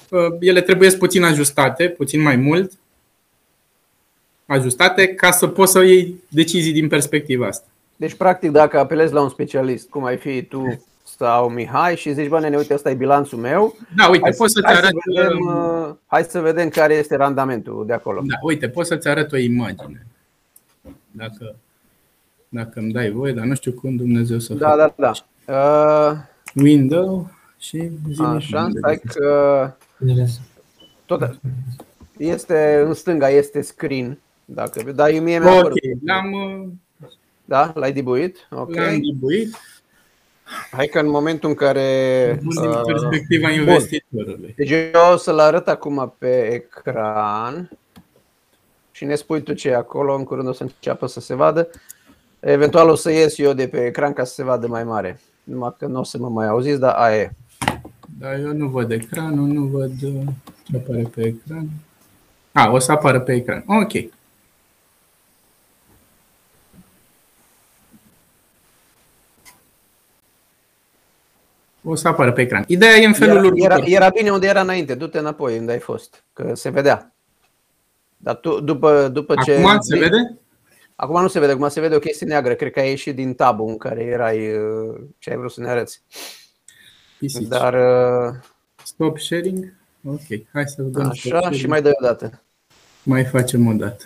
[0.09, 2.71] uh, ele trebuie puțin ajustate, puțin mai mult.
[4.45, 7.67] ajustate ca să poți să iei decizii din perspectiva asta.
[7.95, 12.27] Deci, practic, dacă apelezi la un specialist, cum ai fi tu sau Mihai și zici,
[12.27, 13.75] bă, nene, uite, ăsta e bilanțul meu.
[13.95, 14.89] Da, uite, hai, poți să-ți hai arăt...
[14.89, 18.21] Să vedem, uh, hai să vedem care este randamentul de acolo.
[18.25, 20.05] Da, uite, poți să-ți arăt o imagine.
[21.11, 21.55] Dacă,
[22.49, 24.77] dacă îmi dai voie, dar nu știu cum Dumnezeu să Da, fac.
[24.77, 25.11] da, da.
[25.53, 26.17] Uh,
[26.63, 27.89] Window și
[28.19, 29.71] Așa, stai că
[31.05, 31.39] tot
[32.17, 34.17] este în stânga este screen.
[34.45, 35.73] Dacă, dar eu mie mi-a Ok,
[36.05, 36.33] l-am
[37.45, 38.47] da, l-ai dibuit?
[38.49, 38.85] Okay.
[38.85, 39.55] L-am dibuit.
[40.71, 42.39] Hai că în momentul în care.
[42.39, 44.53] Din uh, perspectiva investitorului.
[44.57, 47.69] Deci eu o să-l arăt acum pe ecran
[48.91, 50.15] și ne spui tu ce e acolo.
[50.15, 51.69] În curând o să înceapă să se vadă.
[52.39, 55.19] Eventual o să ies eu de pe ecran ca să se vadă mai mare.
[55.43, 57.31] Numai că nu o să mă mai auziți, dar aia e.
[58.19, 61.69] Dar eu nu văd ecranul, nu văd ce apare pe ecran.
[62.51, 63.63] A, o să apară pe ecran.
[63.67, 63.91] Ok.
[71.83, 72.63] O să apară pe ecran.
[72.67, 73.71] Ideea e în felul era, următor.
[73.71, 77.15] Era, era bine unde era înainte, du-te înapoi unde ai fost, că se vedea.
[78.17, 79.53] Dar tu, după, după ce...
[79.53, 80.37] Acum se vede?
[80.95, 82.53] Acum nu se vede, acum se vede o chestie neagră.
[82.53, 84.37] Cred că ai ieșit din tabul în care erai
[85.19, 86.01] ce ai vrut să ne arăți.
[87.19, 87.47] Pisici.
[87.47, 87.73] Dar...
[87.73, 88.33] Uh,
[88.83, 89.73] Stop sharing?
[90.05, 92.41] Ok, hai să dăm Așa, și mai dai o dată.
[93.03, 94.03] Mai facem o dată.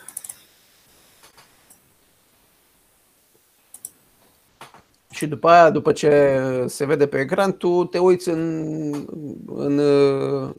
[5.17, 8.41] Și după aia, după ce se vede pe ecran, tu te uiți în,
[9.45, 9.75] în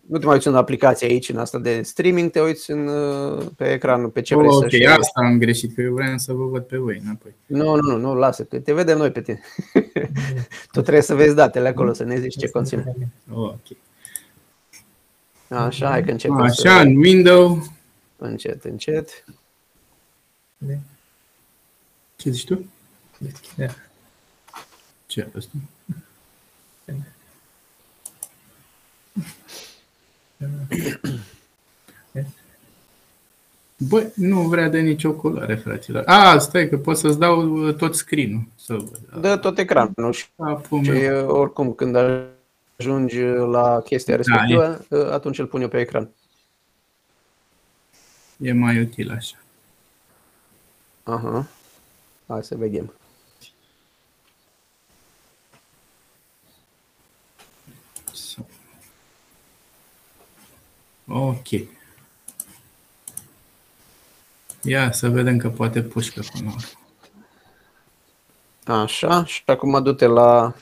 [0.07, 2.91] nu te mai uiți în aplicație aici, în asta de streaming, te uiți în,
[3.57, 6.33] pe ecran, pe ce vrei oh, să Ok, asta am greșit, că eu vreau să
[6.33, 7.35] vă văd pe voi înapoi.
[7.47, 9.41] Nu, nu, nu, nu lasă, că te vedem noi pe tine.
[10.73, 12.95] tu trebuie să vezi datele acolo, să ne zici ce conține.
[13.33, 13.67] Ok.
[15.49, 16.41] Așa, hai că începem.
[16.41, 16.83] Așa, să...
[16.83, 17.63] în window.
[18.17, 19.25] Încet, încet.
[22.17, 22.65] Ce zici tu?
[23.57, 23.87] Yeah.
[25.09, 25.53] Ce e ăsta?
[33.89, 36.03] Băi, nu vrea de nicio culoare, fraților.
[36.07, 38.43] A, stai că pot să-ți dau uh, tot screen-ul.
[38.55, 39.21] Să văd.
[39.21, 40.27] Dă tot ecranul și,
[40.83, 40.91] și
[41.27, 41.97] oricum când
[42.77, 46.11] ajungi la chestia da, respectivă, da, atunci îl pun eu pe ecran.
[48.37, 49.37] E mai util așa.
[51.03, 51.47] Aha.
[52.27, 52.93] Hai să vedem.
[61.09, 61.49] Ok.
[64.63, 66.55] Ia să vedem că poate pușcă până
[68.65, 70.55] Așa, și acum du-te la...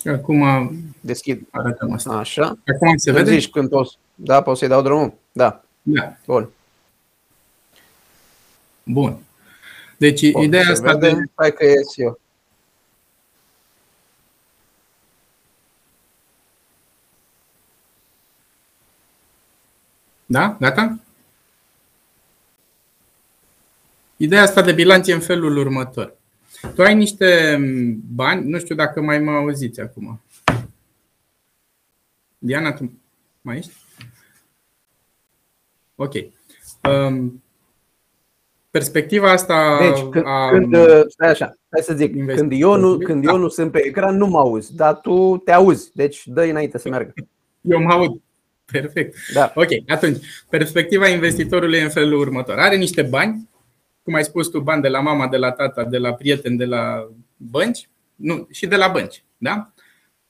[0.00, 1.46] Și acum deschid.
[1.50, 2.12] Arătăm asta.
[2.12, 2.58] Așa.
[2.66, 3.30] Acum se vede?
[3.30, 3.98] Zici când poți.
[4.14, 5.12] Da, poți să-i dau drumul?
[5.32, 5.62] Da.
[5.82, 6.16] Da.
[6.26, 6.48] Bun.
[8.82, 9.18] Bun.
[9.96, 11.10] Deci Bun, ideea asta vede.
[11.14, 11.22] de...
[11.34, 12.20] Hai că ies eu.
[20.30, 20.56] Da?
[20.60, 20.98] Gata?
[24.16, 26.16] Ideea asta de bilanț e în felul următor.
[26.74, 27.58] Tu ai niște
[28.14, 30.20] bani, nu știu dacă mai mă auziți acum.
[32.38, 32.92] Diana, tu
[33.40, 33.72] mai ești?
[35.94, 36.12] Ok.
[36.82, 37.42] Um,
[38.70, 39.78] perspectiva asta.
[39.80, 40.76] Deci, când, a, când
[41.08, 44.26] stai așa, hai să zic, când eu, nu, când eu nu sunt pe ecran, nu
[44.26, 47.12] mă auzi, dar tu te auzi, deci dă înainte să meargă.
[47.60, 48.20] Eu mă aud.
[48.72, 49.16] Perfect.
[49.32, 49.52] Da.
[49.54, 52.58] Ok, atunci, perspectiva investitorului e în felul următor.
[52.58, 53.48] Are niște bani,
[54.02, 56.64] cum ai spus tu, bani de la mama, de la tata, de la prieteni, de
[56.64, 59.72] la bănci, nu, și de la bănci, da?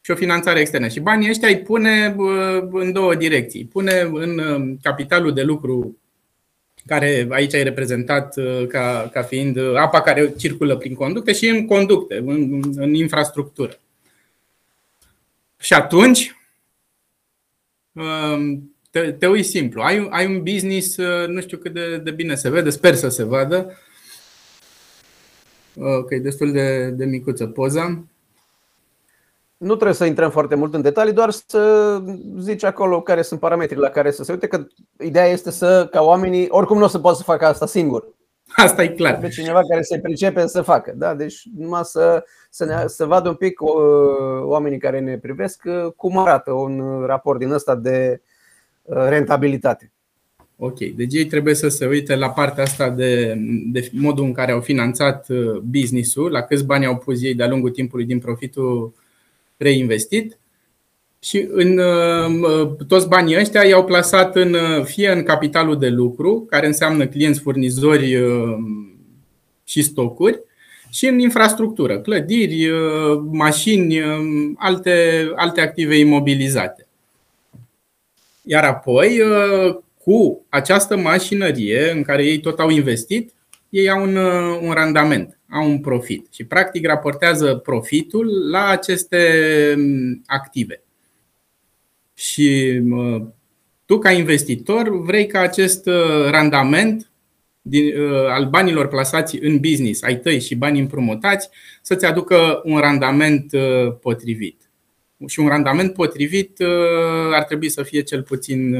[0.00, 0.88] Și o finanțare externă.
[0.88, 2.14] Și banii ăștia îi pune
[2.70, 3.64] în două direcții.
[3.64, 5.98] Pune în um, capitalul de lucru
[6.86, 11.66] care aici e reprezentat uh, ca, ca fiind apa care circulă prin conducte și în
[11.66, 13.78] conducte, în, în infrastructură.
[15.60, 16.37] Și atunci, um,
[18.90, 19.82] te, te uiți simplu.
[19.82, 23.08] Ai, ai un business, uh, nu știu cât de, de bine se vede, sper să
[23.08, 23.72] se vadă.
[25.80, 28.04] Ok, destul de, de micuță poza.
[29.56, 32.02] Nu trebuie să intrăm foarte mult în detalii, doar să
[32.38, 34.66] zici acolo care sunt parametrii la care să se uite, că
[34.98, 38.17] ideea este să, ca oamenii, oricum nu o să poată să facă asta singur.
[38.58, 39.18] Asta e clar.
[39.18, 40.92] Pe cineva care se pricepe să facă.
[40.96, 41.14] Da?
[41.14, 43.70] Deci numai să, să, ne, să vadă un pic uh,
[44.42, 48.20] oamenii care ne privesc uh, cum arată un raport din ăsta de
[48.82, 49.92] uh, rentabilitate.
[50.56, 53.34] Ok, deci ei trebuie să se uite la partea asta de,
[53.72, 55.26] de modul în care au finanțat
[55.62, 58.94] business-ul, la câți bani au pus ei de-a lungul timpului din profitul
[59.56, 60.37] reinvestit
[61.20, 61.80] și în
[62.88, 68.18] toți banii ăștia i-au plasat în, fie în capitalul de lucru, care înseamnă clienți, furnizori
[69.64, 70.42] și stocuri,
[70.90, 72.70] și în infrastructură, clădiri,
[73.30, 74.00] mașini,
[74.56, 76.86] alte, alte active imobilizate.
[78.42, 79.20] Iar apoi,
[80.04, 83.32] cu această mașinărie în care ei tot au investit,
[83.68, 84.16] ei au un,
[84.62, 89.22] un randament, au un profit și practic raportează profitul la aceste
[90.26, 90.82] active.
[92.18, 92.80] Și
[93.84, 97.10] tu, ca investitor, vrei ca acest uh, randament
[97.62, 101.48] din, uh, al banilor plasați în business, ai tăi și banii împrumutați,
[101.82, 104.70] să-ți aducă un randament uh, potrivit.
[105.26, 106.56] Și un randament potrivit
[107.32, 108.74] ar trebui să fie cel puțin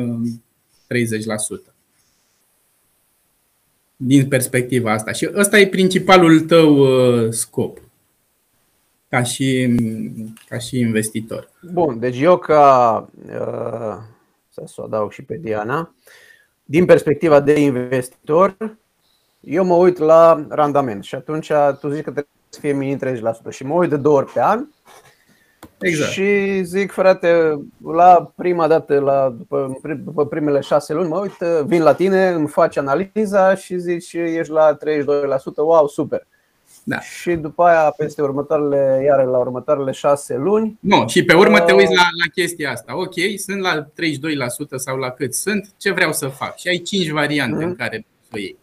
[1.70, 1.72] 30%.
[3.96, 5.12] Din perspectiva asta.
[5.12, 6.86] Și ăsta e principalul tău
[7.30, 7.87] scop
[9.08, 9.74] ca și,
[10.48, 11.50] ca și investitor.
[11.72, 13.96] Bun, deci eu ca, uh,
[14.48, 15.94] să o adaug și pe Diana,
[16.64, 18.76] din perspectiva de investitor,
[19.40, 23.50] eu mă uit la randament și atunci tu zici că trebuie să fie minim 30%
[23.50, 24.66] și mă uit de două ori pe an
[25.80, 26.10] Exact.
[26.10, 31.82] Și zic, frate, la prima dată, la, după, după primele șase luni, mă uit, vin
[31.82, 34.78] la tine, îmi faci analiza și zici, ești la 32%,
[35.56, 36.26] wow, super.
[36.88, 37.00] Da.
[37.00, 40.78] Și după aia, peste următoarele, iar la următoarele șase luni.
[40.80, 42.98] Nu, și pe urmă te uiți la, la chestia asta.
[42.98, 43.88] Ok, sunt la 32%
[44.76, 46.56] sau la cât sunt, ce vreau să fac?
[46.56, 47.68] Și ai cinci variante mm-hmm.
[47.68, 48.58] în care să iei.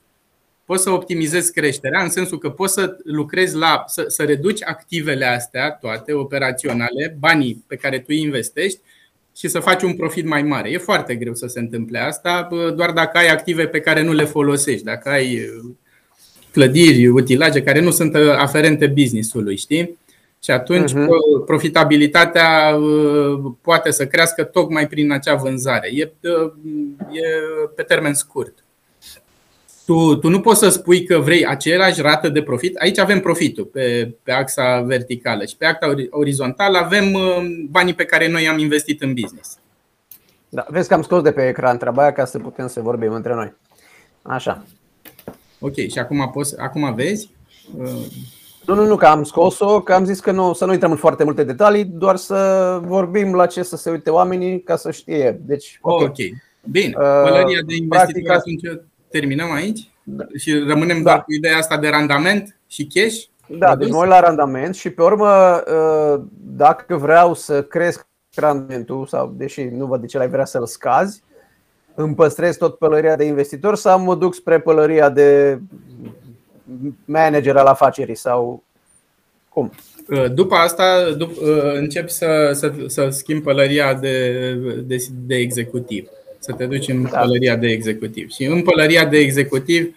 [0.65, 5.25] Poți să optimizezi creșterea în sensul că poți să lucrezi la, să, să reduci activele
[5.25, 8.79] astea, toate operaționale, banii pe care tu îi investești
[9.35, 10.69] și să faci un profit mai mare.
[10.69, 14.23] E foarte greu să se întâmple asta, doar dacă ai active pe care nu le
[14.23, 15.49] folosești, dacă ai
[16.55, 19.97] clădiri, utilaje care nu sunt uh, aferente business-ului, știi?
[20.43, 21.45] Și atunci uh-huh.
[21.45, 25.89] profitabilitatea uh, poate să crească tocmai prin acea vânzare.
[25.93, 26.51] E, uh,
[27.11, 27.21] e
[27.75, 28.53] pe termen scurt.
[29.85, 32.75] Tu, tu nu poți să spui că vrei aceeași rată de profit.
[32.75, 37.17] Aici avem profitul pe, pe axa verticală și pe axa orizontală avem
[37.69, 39.57] banii pe care noi am investit în business.
[40.49, 43.13] Da, vezi că am scos de pe ecran treaba aia ca să putem să vorbim
[43.13, 43.53] între noi.
[44.21, 44.63] Așa.
[45.59, 47.29] Ok, și acum, poți, acum vezi?
[48.65, 50.97] Nu, nu, nu, că am scos-o, că am zis că nu, să nu intrăm în
[50.97, 55.39] foarte multe detalii, doar să vorbim la ce să se uite oamenii ca să știe.
[55.45, 56.01] Deci, ok.
[56.01, 56.33] okay.
[56.71, 60.23] Bine, pălăria de investitori Practic, atunci terminăm aici da.
[60.35, 61.03] și rămânem da.
[61.03, 63.23] doar cu ideea asta de randament și cash?
[63.47, 63.85] Da, produs?
[63.85, 69.63] deci noi la randament și pe urmă, ă, dacă vreau să cresc randamentul, sau deși
[69.63, 71.23] nu văd de ce ai vrea să-l scazi,
[71.95, 75.59] îmi păstrez tot pălăria de investitor sau mă duc spre pălăria de
[77.05, 78.63] manager al afacerii sau
[79.49, 79.71] cum?
[80.09, 84.31] Uh, după asta dup- uh, încep să, să, să schimb pălăria de,
[84.85, 86.07] de, de executiv.
[86.39, 87.19] Să te duci în da.
[87.19, 88.29] pălăria de executiv.
[88.29, 89.95] Și în pălăria de executiv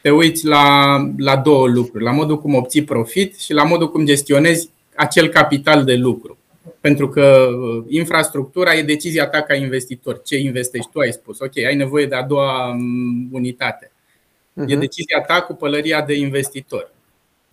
[0.00, 2.04] te uiți la, la două lucruri.
[2.04, 6.38] La modul cum obții profit și la modul cum gestionezi acel capital de lucru.
[6.80, 10.22] Pentru că uh, infrastructura e decizia ta ca investitor.
[10.22, 11.38] Ce investești tu, ai spus.
[11.38, 13.86] Ok, ai nevoie de a doua um, unitate.
[13.90, 14.68] Uh-huh.
[14.68, 14.78] E mhm.
[14.78, 16.90] decizia ta cu pălăria de investitor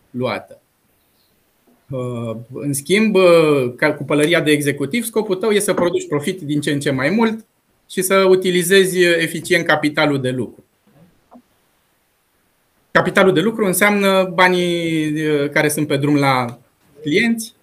[0.10, 0.62] luată.
[1.90, 6.62] Uh, în schimb, uh, cu pălăria de executiv, scopul tău e să produci profit din
[6.62, 7.46] ce în ce mai mult
[7.90, 10.64] și să utilizezi eficient capitalul de lucru.
[12.92, 15.14] Capitalul de lucru înseamnă banii
[15.50, 16.60] care sunt pe drum la
[17.02, 17.54] clienți,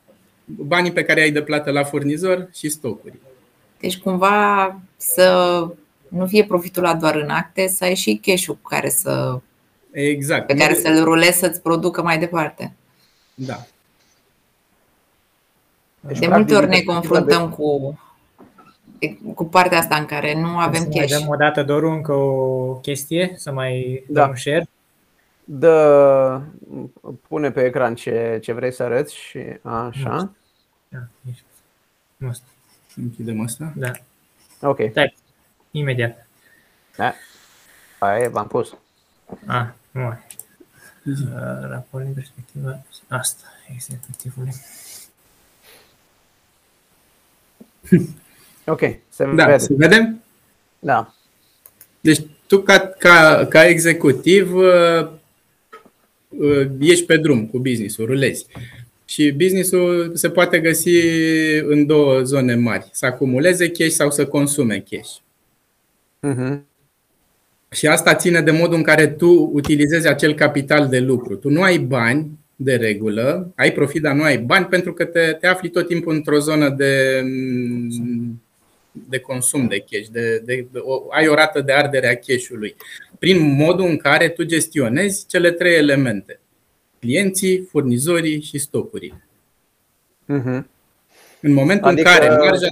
[0.47, 3.15] banii pe care ai de plată la furnizor și stocuri.
[3.81, 5.69] Deci cumva să
[6.09, 9.41] nu fie profitul la doar în acte, să ai și cash-ul care să,
[9.91, 10.47] exact.
[10.47, 12.73] pe care să-l rulezi să-ți producă mai departe.
[13.35, 13.67] Da.
[16.01, 17.99] Deci, de multe ori ne confruntăm cu,
[19.35, 21.13] cu partea asta în care nu avem să cash.
[21.13, 24.25] Să o dată, Doru, încă o chestie, să mai da.
[24.25, 24.69] dăm share.
[25.49, 26.41] Dă,
[27.29, 30.33] pune pe ecran ce, ce vrei să arăți și așa.
[30.89, 30.99] Da,
[31.31, 31.45] ești.
[32.97, 33.73] Închidem asta?
[33.77, 33.91] Da.
[34.61, 34.79] Ok.
[34.91, 35.17] Stai.
[35.71, 36.27] Imediat.
[36.97, 37.15] Da.
[37.99, 38.77] Aia v-am pus.
[39.47, 40.27] Ah, nu mai.
[41.05, 44.53] Uh, raport din perspectiva asta, executivului.
[48.69, 49.59] Ok, se da, vede.
[49.59, 50.23] Se vedem?
[50.79, 51.15] Da.
[52.01, 55.09] Deci tu ca, ca, ca executiv uh, uh,
[56.81, 58.47] ești pe drum cu business-ul, rulezi.
[59.05, 60.99] Și businessul se poate găsi
[61.69, 65.11] în două zone mari, să acumuleze cash sau să consume cash.
[66.23, 66.61] Uh-huh.
[67.71, 71.37] Și asta ține de modul în care tu utilizezi acel capital de lucru.
[71.37, 75.37] Tu nu ai bani de regulă, ai profit, dar nu ai bani pentru că te,
[75.41, 77.23] te afli tot timpul într-o zonă de,
[79.09, 82.77] de consum de cash, de, de, de, o, ai o rată de ardere a cash-ului,
[83.19, 86.41] prin modul în care tu gestionezi cele trei elemente.
[86.99, 89.15] Clienții, furnizorii și stocurii.
[90.25, 90.63] Uh-huh.
[91.41, 92.09] În momentul adică...
[92.09, 92.69] în care marja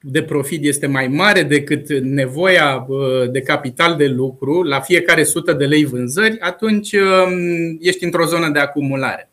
[0.00, 2.86] de profit este mai mare decât nevoia
[3.30, 8.48] de capital de lucru la fiecare sută de lei vânzări, atunci um, ești într-o zonă
[8.48, 9.30] de acumulare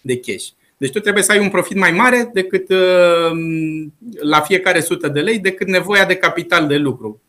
[0.00, 0.46] de cash.
[0.76, 5.20] Deci tu trebuie să ai un profit mai mare decât um, la fiecare sută de
[5.20, 7.20] lei decât nevoia de capital de lucru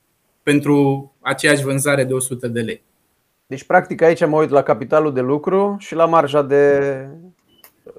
[0.44, 2.84] pentru aceeași vânzare de 100 de lei.
[3.48, 6.82] Deci, practic, aici mă uit la capitalul de lucru și la marja de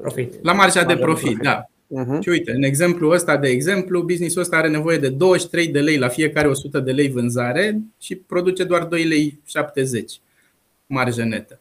[0.01, 0.33] profit.
[0.43, 1.43] La marja, marja de profit, de profit.
[1.43, 1.69] da.
[1.89, 2.21] Uh-huh.
[2.21, 5.99] Și uite, în exemplu ăsta, de exemplu, businessul ăsta are nevoie de 23 de lei
[5.99, 10.21] la fiecare 100 de lei vânzare și produce doar 2 lei 70
[10.87, 11.61] marjă netă.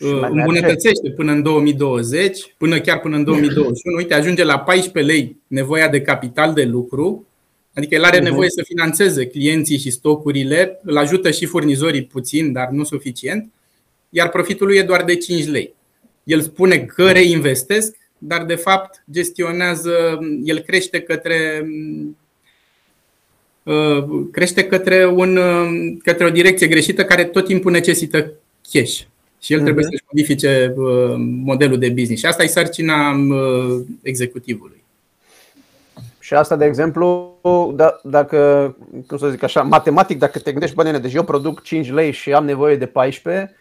[0.00, 3.96] Uh, îmbunătățește până în 2020, până chiar până în 2021.
[3.96, 7.26] Uite, ajunge la 14 lei nevoia de capital de lucru,
[7.74, 8.22] adică el are uh-huh.
[8.22, 13.52] nevoie să financeze clienții și stocurile, îl ajută și furnizorii puțin, dar nu suficient,
[14.08, 15.74] iar profitul lui e doar de 5 lei.
[16.24, 21.66] El spune că reinvestesc, dar de fapt gestionează, el crește către
[23.62, 28.32] uh, crește către, un, uh, către o direcție greșită care tot timpul necesită
[28.72, 29.00] cash.
[29.44, 29.88] Și el trebuie uh-huh.
[29.90, 31.14] să-și modifice uh,
[31.44, 32.20] modelul de business.
[32.20, 33.16] Și asta e sarcina
[34.02, 34.82] executivului.
[36.18, 37.38] Și asta, de exemplu,
[37.76, 38.76] da, dacă,
[39.06, 42.32] cum să zic așa, matematic, dacă te gândești, bă, deci eu produc 5 lei și
[42.32, 43.54] am nevoie de 14,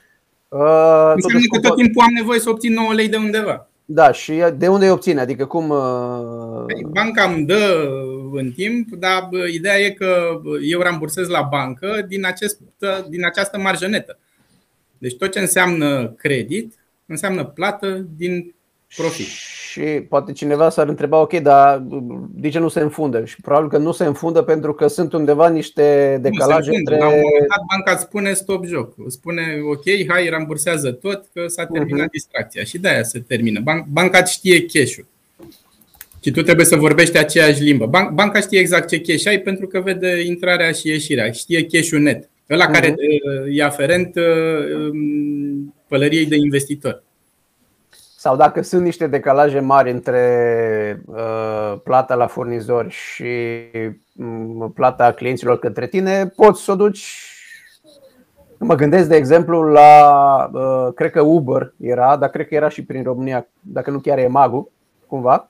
[0.53, 3.67] Uh, Înseamnă că tot timpul am nevoie să obțin 9 lei de undeva.
[3.85, 5.21] Da, și de unde îi obține?
[5.21, 5.69] Adică cum...
[5.69, 6.63] Uh...
[6.65, 7.87] Păi, banca îmi dă
[8.33, 12.59] în timp, dar ideea e că eu rambursez la bancă din, acest,
[13.09, 14.17] din această marjă netă.
[15.03, 16.73] Deci tot ce înseamnă credit
[17.05, 18.53] înseamnă plată din
[18.95, 19.25] profit.
[19.71, 21.83] Și poate cineva s-ar întreba, ok, dar
[22.29, 23.25] de ce nu se înfundă?
[23.25, 26.97] Și probabil că nu se înfundă pentru că sunt undeva niște decalaje între...
[26.97, 28.95] La un moment dat banca îți spune stop joc.
[29.07, 32.11] Spune, ok, hai, rambursează tot, că s-a terminat uh-huh.
[32.11, 32.63] distracția.
[32.63, 33.63] Și de-aia se termină.
[33.87, 35.05] Banca știe cash-ul.
[36.23, 37.85] Și tu trebuie să vorbești aceeași limbă.
[38.13, 41.31] Banca știe exact ce cash ai pentru că vede intrarea și ieșirea.
[41.31, 42.29] Știe cash-ul net.
[42.53, 42.71] Ăla uh-huh.
[42.71, 47.03] care uh, e aferent uh, um, pălăriei de investitor
[48.23, 53.25] sau dacă sunt niște decalaje mari între uh, plata la furnizori și
[54.17, 57.33] um, plata clienților către tine, poți să o duci.
[58.57, 62.85] Mă gândesc, de exemplu, la, uh, cred că Uber era, dar cred că era și
[62.85, 64.71] prin România, dacă nu chiar e Magu,
[65.07, 65.49] cumva.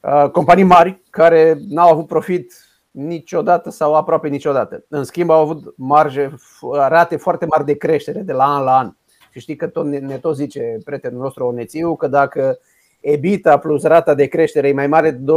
[0.00, 2.52] Uh, companii mari care n-au avut profit
[2.90, 4.84] niciodată sau aproape niciodată.
[4.88, 6.30] În schimb, au avut marge,
[6.70, 8.92] rate foarte mari de creștere de la an la an.
[9.30, 12.58] Și știi că tot ne, ne tot zice prietenul nostru Onețiu că dacă
[13.00, 15.32] EBITA plus rata de creștere e mai mare de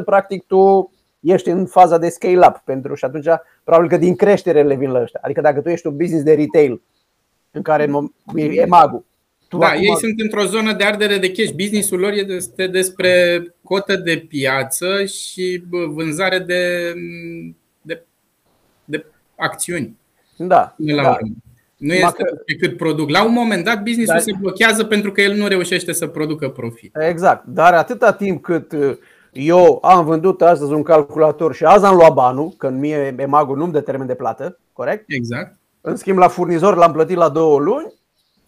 [0.00, 3.26] 25%, practic tu ești în faza de scale-up pentru și atunci
[3.64, 5.20] probabil că din creștere le vin la ăștia.
[5.22, 6.82] Adică dacă tu ești un business de retail
[7.50, 7.90] în care
[8.34, 9.04] e magul,
[9.50, 9.80] tu da, acum...
[9.80, 11.50] ei sunt într-o zonă de ardere de cash.
[11.50, 16.94] Businessul lor este despre cotă de piață și vânzare de,
[17.82, 18.02] de,
[18.84, 19.96] de acțiuni.
[20.36, 20.74] Da.
[20.76, 21.16] La da.
[21.76, 23.10] Nu este pe cât produc.
[23.10, 24.22] La un moment dat, businessul dar...
[24.22, 26.96] se blochează pentru că el nu reușește să producă profit.
[27.08, 27.46] Exact.
[27.46, 28.96] Dar atâta timp cât uh,
[29.32, 33.72] eu am vândut astăzi un calculator și azi am luat banul, când mie emagul nu-mi
[33.72, 35.04] dă termen de plată, corect?
[35.06, 35.58] Exact.
[35.80, 37.92] În schimb, la furnizor l-am plătit la două luni,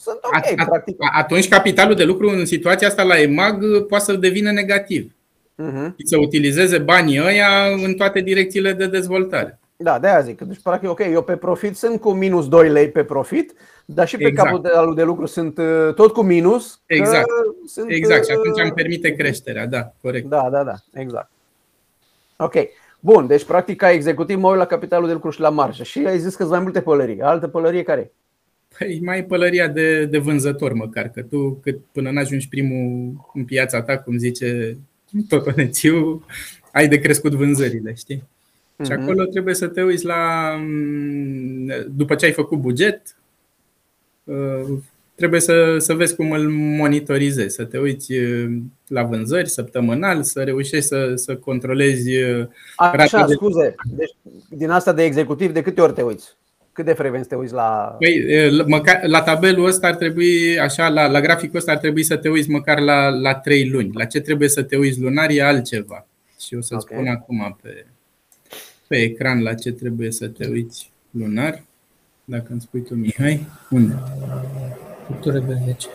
[0.02, 0.96] sunt ok, At- practic.
[1.12, 5.12] Atunci capitalul de lucru în situația asta la EMAG uh, poate să devină negativ.
[5.58, 5.94] Uh-huh.
[6.04, 7.48] Să utilizeze banii ăia
[7.84, 9.58] în toate direcțiile de dezvoltare.
[9.76, 10.40] Da, de aia zic.
[10.40, 14.16] Deci, practic, ok, eu pe profit sunt cu minus 2 lei pe profit, dar și
[14.16, 14.48] pe exact.
[14.48, 16.80] capitalul de lucru sunt uh, tot cu minus.
[16.86, 17.28] Exact.
[17.66, 18.26] Sunt, exact.
[18.26, 20.28] Și atunci uh, am permite creșterea, da, corect.
[20.28, 21.30] Da, da, da, exact.
[22.36, 22.54] Ok.
[23.00, 25.82] Bun, deci practic ca executiv mă uit la capitalul de lucru și la marjă.
[25.82, 27.20] Și ai zis că sunt mai multe pălării.
[27.20, 28.12] Altă pălărie care
[28.78, 33.82] Păi mai pălăria de, de vânzător măcar, că tu cât până n-ajungi primul în piața
[33.82, 34.76] ta, cum zice
[35.28, 35.54] tot
[36.72, 38.16] ai de crescut vânzările, știi?
[38.16, 38.84] Uh-huh.
[38.84, 39.00] Și mhm.
[39.00, 40.54] acolo trebuie să te uiți la.
[40.58, 43.16] Mm, după ce ai făcut buget,
[44.24, 44.78] uh,
[45.14, 48.58] trebuie să, să vezi cum îl monitorizezi, să te uiți uh,
[48.88, 52.22] la vânzări săptămânal, să reușești să, să controlezi.
[52.22, 52.46] Uh,
[52.76, 53.32] Așa, de...
[53.32, 53.74] scuze.
[53.96, 54.14] Deci,
[54.48, 56.36] din asta de executiv, de câte ori te uiți?
[56.72, 57.96] Cât de frecvent te uiți la.
[57.98, 62.16] Păi, măcar, la tabelul ăsta ar trebui, așa, la, la graficul ăsta ar trebui să
[62.16, 63.90] te uiți măcar la, la 3 luni.
[63.94, 66.06] La ce trebuie să te uiți lunar e altceva.
[66.40, 66.96] Și o să okay.
[66.96, 67.86] spun acum pe,
[68.86, 71.62] pe ecran la ce trebuie să te uiți lunar.
[72.24, 73.94] Dacă îmi spui tu, Mihai, unde?
[75.02, 75.88] Structură de 10.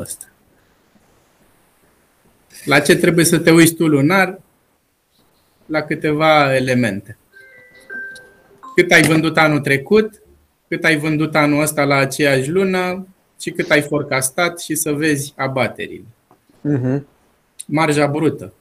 [0.00, 0.24] Asta.
[2.64, 4.40] La ce trebuie să te uiți tu lunar?
[5.66, 7.17] La câteva elemente.
[8.78, 10.22] Cât ai vândut anul trecut,
[10.68, 13.06] cât ai vândut anul ăsta la aceeași lună
[13.40, 16.04] și cât ai forecastat și să vezi abaterile.
[16.68, 17.02] Uh-huh.
[17.66, 18.52] Marja brută,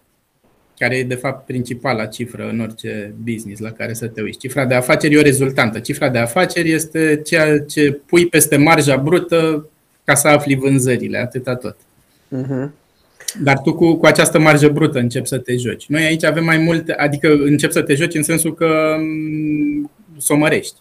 [0.77, 4.37] care e de fapt principala cifră în orice business la care să te uiți.
[4.37, 5.79] Cifra de afaceri e o rezultantă.
[5.79, 9.69] Cifra de afaceri este ceea ce pui peste marja brută
[10.03, 11.77] ca să afli vânzările, atâta tot.
[12.35, 12.69] Uh-huh.
[13.43, 15.85] Dar tu cu, cu această marjă brută începi să te joci.
[15.87, 18.95] Noi aici avem mai multe, adică începi să te joci în sensul că
[20.17, 20.75] mm, s-o mărești.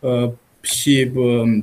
[0.00, 0.30] Uh,
[0.60, 1.62] și uh,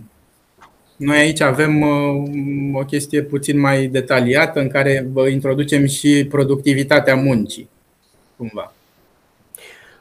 [0.95, 7.69] noi aici avem uh, o chestie puțin mai detaliată în care introducem și productivitatea muncii,
[8.38, 8.73] cumva.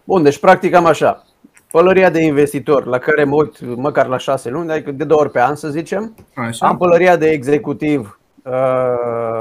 [0.05, 1.27] Bun, deci practic am așa.
[1.71, 5.31] Pălăria de investitor la care mă uit măcar la șase luni, adică de două ori
[5.31, 6.15] pe an să zicem.
[6.35, 6.67] Așa.
[6.67, 8.53] Am pălăria de executiv uh,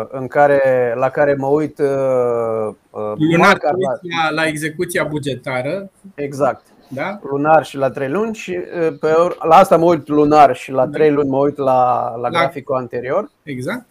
[0.09, 2.75] în care, la care mă uit uh,
[3.17, 5.91] Lunar la, la execuția bugetară.
[6.15, 7.19] Exact da?
[7.29, 8.57] lunar și la 3 luni și
[8.99, 9.07] pe,
[9.47, 11.15] la asta mă uit lunar și la 3 da.
[11.15, 13.31] luni mă uit la, la, la graficul anterior.
[13.43, 13.85] Exact.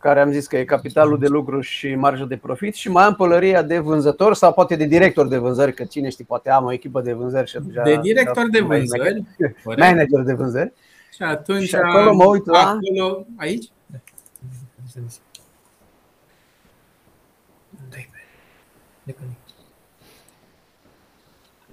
[0.00, 3.14] Care am zis că e capitalul de lucru și marja de profit și mai am
[3.14, 6.72] pălăria de vânzător sau poate de director de vânzări, că cine știe, poate am o
[6.72, 9.24] echipă de vânzări și atunci De director de vânzări.
[9.64, 10.72] Manager de vânzări.
[11.12, 12.58] Și atunci și acolo mă uit la...
[12.58, 13.68] Acolo, aici?
[13.86, 13.98] Da.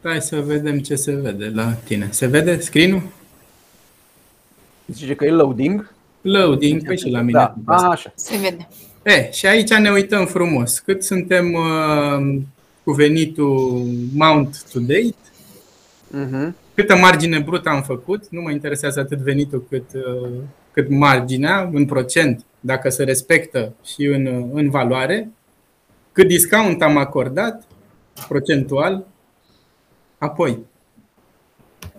[0.08, 2.08] Hai să vedem ce se vede la tine.
[2.12, 3.02] Se vede screen-ul?
[4.88, 5.94] Zice că e loading.
[6.22, 7.40] Loading, păi și la mine.
[7.40, 7.74] Da.
[7.74, 8.12] A, așa.
[8.16, 8.68] Se vede.
[9.04, 10.80] E, și aici ne uităm frumos.
[10.80, 12.42] Cât suntem uh,
[12.84, 15.16] cu venitul mount to date,
[16.12, 16.54] uh-huh.
[16.74, 20.30] câtă margine brută am făcut, nu mă interesează atât venitul cât, uh,
[20.72, 25.30] cât marginea, în procent, dacă se respectă și în, în valoare,
[26.12, 27.64] cât discount am acordat,
[28.28, 29.06] procentual,
[30.26, 30.60] Apoi,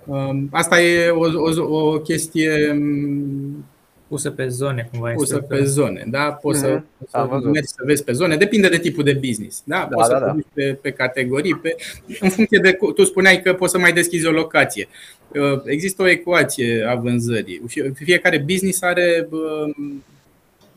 [0.04, 3.64] um, asta e o, o, o chestie um,
[4.08, 5.10] pusă pe zone, cumva.
[5.10, 6.32] Pusă pe zone, da?
[6.32, 6.82] Poți mm-hmm.
[7.08, 9.76] să, să mergi să vezi pe zone, depinde de tipul de business, da?
[9.78, 10.36] da poți da, să da.
[10.52, 11.76] pe, pe categorii, pe,
[12.20, 12.78] în funcție de.
[12.94, 14.88] Tu spuneai că poți să mai deschizi o locație.
[15.28, 17.62] Uh, există o ecuație a vânzării.
[17.94, 20.02] Fiecare business are, um,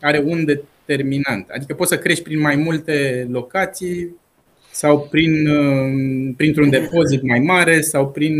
[0.02, 1.50] are un determinant.
[1.50, 4.16] Adică poți să crești prin mai multe locații
[4.80, 8.36] sau prin, uh, printr-un depozit mai mare sau prin,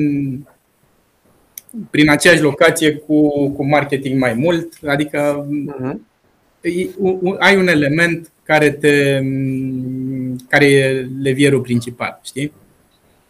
[1.90, 4.74] prin aceeași locație cu, cu marketing mai mult.
[4.88, 5.96] Adică uh-huh.
[7.40, 9.22] ai un element care, te,
[10.50, 12.52] care e levierul principal, știi?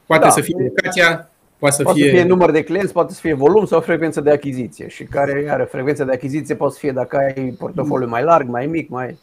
[0.05, 0.29] Poate da.
[0.29, 2.09] să fie locația, poate să poate fie...
[2.09, 4.87] să fie număr de clienți, poate să fie volum sau frecvență de achiziție.
[4.87, 8.65] Și care are frecvența de achiziție poate să fie dacă ai portofoliu mai larg, mai
[8.65, 9.17] mic, mai.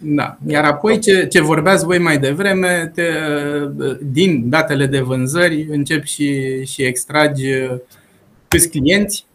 [0.00, 0.38] Da.
[0.46, 3.02] Iar apoi ce, ce vorbeați voi mai devreme, te,
[4.00, 7.46] din datele de vânzări începi și, și extragi
[8.48, 9.26] câți clienți,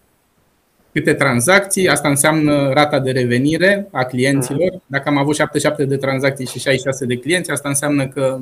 [0.91, 4.81] câte tranzacții, asta înseamnă rata de revenire a clienților.
[4.85, 8.39] Dacă am avut 77 de tranzacții și 66 de clienți, asta înseamnă că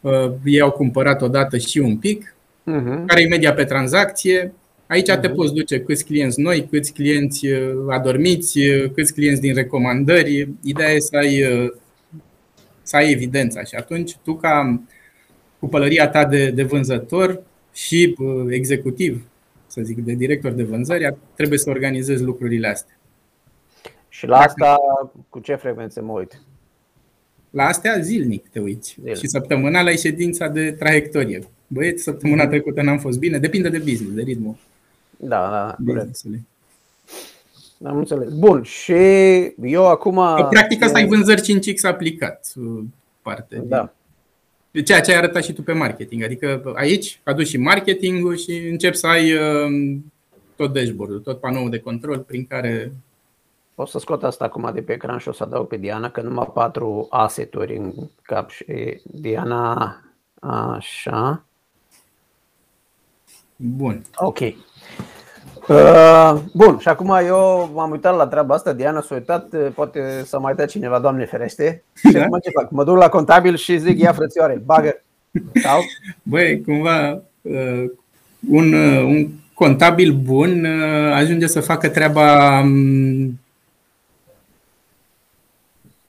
[0.00, 2.34] uh, ei au cumpărat odată și un pic.
[2.70, 3.04] Uh-huh.
[3.06, 4.52] Care e media pe tranzacție?
[4.88, 5.34] Aici te mhm.
[5.34, 10.48] poți duce câți clienți noi, câți clienți uh, adormiți, uh, câți clienți din recomandări.
[10.62, 11.70] Ideea e să ai, uh,
[12.82, 14.80] să ai evidența și atunci tu ca
[15.58, 18.16] cu pălăria ta de, de vânzător și
[18.48, 19.26] executiv,
[19.66, 22.98] să zic, de director de vânzări, trebuie să organizezi lucrurile astea.
[24.08, 24.76] Și la asta
[25.28, 26.40] cu ce frecvențe mă uit?
[27.50, 28.96] La astea zilnic te uiți.
[29.00, 29.16] Zilnic.
[29.16, 31.42] Și săptămânal ai ședința de traiectorie.
[31.66, 32.50] Băieți, săptămâna mhm.
[32.50, 34.56] trecută n-am fost bine, depinde de business, de ritmul.
[35.20, 36.46] Da, da, business-ului.
[37.84, 38.32] Am înțeles.
[38.32, 38.92] Bun, și
[39.62, 40.20] eu acum...
[40.50, 42.52] Practic asta e vânzări 5X aplicat,
[43.22, 43.62] parte.
[43.66, 43.92] Da.
[44.70, 46.22] De ceea ce ai arătat și tu pe marketing.
[46.22, 50.12] Adică aici aduci și marketingul și începi să ai um,
[50.56, 52.92] tot dashboard tot panoul de control prin care...
[53.74, 56.20] O să scot asta acum de pe ecran și o să adaug pe Diana, că
[56.20, 57.92] numai patru aseturi în
[58.22, 59.96] cap și Diana
[60.40, 61.47] așa.
[63.60, 64.02] Bun.
[64.14, 64.38] Ok.
[65.68, 70.22] Uh, bun, și acum eu m-am uitat la treaba asta, Diana s-a uitat, uh, poate
[70.24, 71.82] să mai dea cineva, Doamne ferește.
[71.94, 72.22] Și da?
[72.22, 72.70] acum ce fac?
[72.70, 75.02] Mă duc la contabil și zic, ia frățioare, bagă.
[75.62, 75.80] Sau?
[76.22, 77.84] Băi, cumva uh,
[78.48, 83.40] un, uh, un contabil bun uh, ajunge să facă treaba um,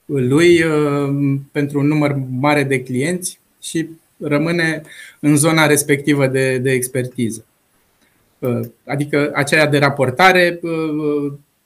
[0.04, 3.88] lui uh, pentru un număr mare de clienți și
[4.20, 4.82] rămâne
[5.20, 7.44] în zona respectivă de, de expertiză.
[8.86, 10.60] Adică aceea de raportare,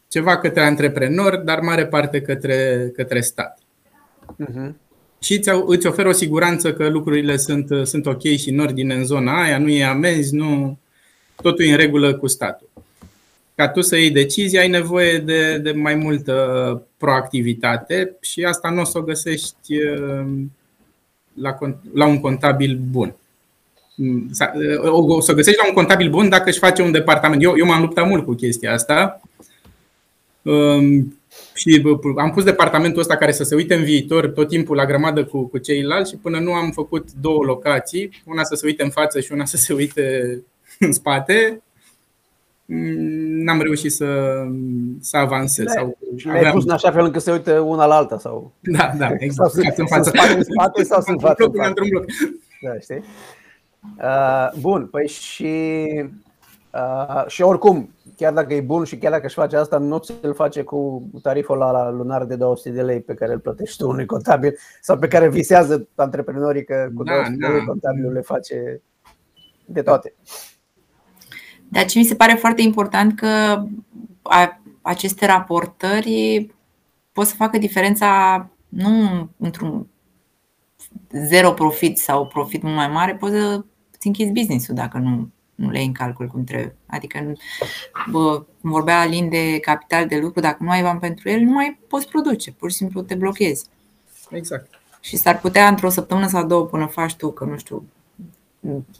[0.08, 3.58] ceva către antreprenori, dar mare parte către, către stat.
[4.44, 4.72] Uh-huh.
[5.20, 9.42] Și îți oferă o siguranță că lucrurile sunt, sunt ok și în ordine în zona
[9.42, 10.78] aia, nu e amenzi, nu,
[11.42, 12.68] totul e în regulă cu statul.
[13.54, 18.80] Ca tu să iei decizii, ai nevoie de, de mai multă proactivitate și asta nu
[18.80, 19.76] o să o găsești
[21.34, 21.58] la,
[21.94, 23.14] la un contabil bun.
[24.86, 27.42] O să o găsești la un contabil bun dacă își face un departament.
[27.42, 29.20] Eu, eu m-am luptat mult cu chestia asta
[31.54, 31.82] și
[32.16, 35.46] am pus departamentul ăsta care să se uite în viitor tot timpul la grămadă cu,
[35.46, 39.20] cu ceilalți și până nu am făcut două locații, una să se uite în față
[39.20, 40.38] și una să se uite
[40.78, 41.62] în spate,
[42.66, 44.42] n-am reușit să,
[45.00, 45.66] să avansez.
[45.66, 48.18] Sau Le-ai pus în așa fel încât se uite una la alta?
[48.18, 48.52] Sau...
[48.60, 49.50] Da, da, exact.
[49.50, 50.10] Sau sunt, în față.
[50.10, 51.68] Sunt spate, în spate sau sunt față în față?
[51.68, 52.04] Într-un bloc.
[52.62, 53.02] Da, știi?
[53.98, 55.84] Uh, bun, păi și,
[56.72, 60.34] uh, și oricum, chiar dacă e bun și chiar dacă își face asta, nu ți-l
[60.34, 64.06] face cu tariful la lunar de 200 de lei pe care îl plătești tu unui
[64.06, 67.46] contabil sau pe care visează antreprenorii că cu da, 200 da.
[67.46, 68.80] de lei contabilul le face
[69.66, 70.14] de toate.
[71.68, 73.64] Dar ce mi se pare foarte important că
[74.82, 76.50] aceste raportări
[77.12, 79.86] pot să facă diferența nu într-un
[81.10, 85.70] zero profit sau profit mult mai mare, poți să îți închizi business-ul dacă nu nu
[85.70, 86.76] le iei în calcul cum trebuie.
[86.86, 87.32] Adică,
[88.10, 91.50] bă, cum vorbea Alin de capital de lucru, dacă nu ai bani pentru el, nu
[91.50, 93.66] mai poți produce, pur și simplu te blochezi.
[94.30, 94.80] Exact.
[95.00, 97.84] Și s-ar putea într-o săptămână sau două până faci tu, că nu știu,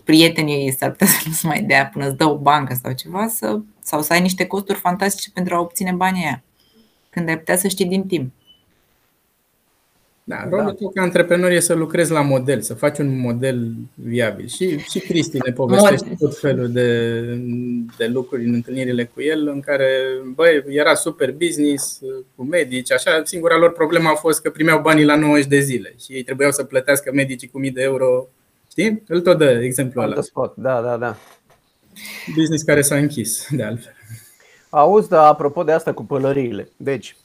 [0.05, 3.27] prietenii s-ar putea să nu se mai dea până îți dă o bancă sau ceva
[3.27, 6.43] să, sau să ai niște costuri fantastice pentru a obține banii aia.
[7.11, 8.33] Când ai putea să știi din timp.
[10.27, 10.73] Da, rolul da.
[10.73, 14.47] tău ca antreprenor e să lucrezi la model, să faci un model viabil.
[14.49, 16.19] Și, și Cristi ne povestește Mod.
[16.19, 17.21] tot felul de,
[17.97, 19.89] de lucruri în întâlnirile cu el, în care,
[20.35, 22.01] băi, era super business
[22.37, 25.95] cu medici, așa, singura lor problemă a fost că primeau banii la 90 de zile
[26.05, 28.29] și ei trebuiau să plătească medicii cu mii de euro.
[28.77, 29.03] Știi?
[29.07, 30.21] Îl tot dă exemplul ăla.
[30.21, 30.55] Spot.
[30.57, 31.17] Da, da, da.
[32.37, 33.93] Business care s-a închis, de altfel.
[34.71, 36.69] Auzi, dar apropo de asta cu pălăriile.
[36.77, 37.17] Deci,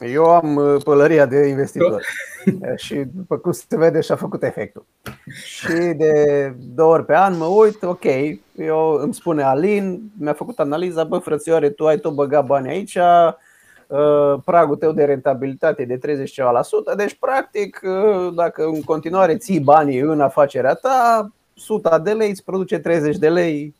[0.00, 2.02] eu am uh, pălăria de investitor
[2.84, 4.86] și după cum se vede și-a făcut efectul.
[5.44, 8.04] Și de două ori pe an mă uit, ok,
[8.56, 12.94] eu îmi spune Alin, mi-a făcut analiza, bă frățioare, tu ai tot băgat bani aici,
[12.94, 13.32] uh,
[14.44, 19.36] pragul tău de rentabilitate de 30 ceva la sută, deci practic uh, dacă în continuare
[19.36, 23.74] ții banii în afacerea ta, 100 de lei îți produce 30 de lei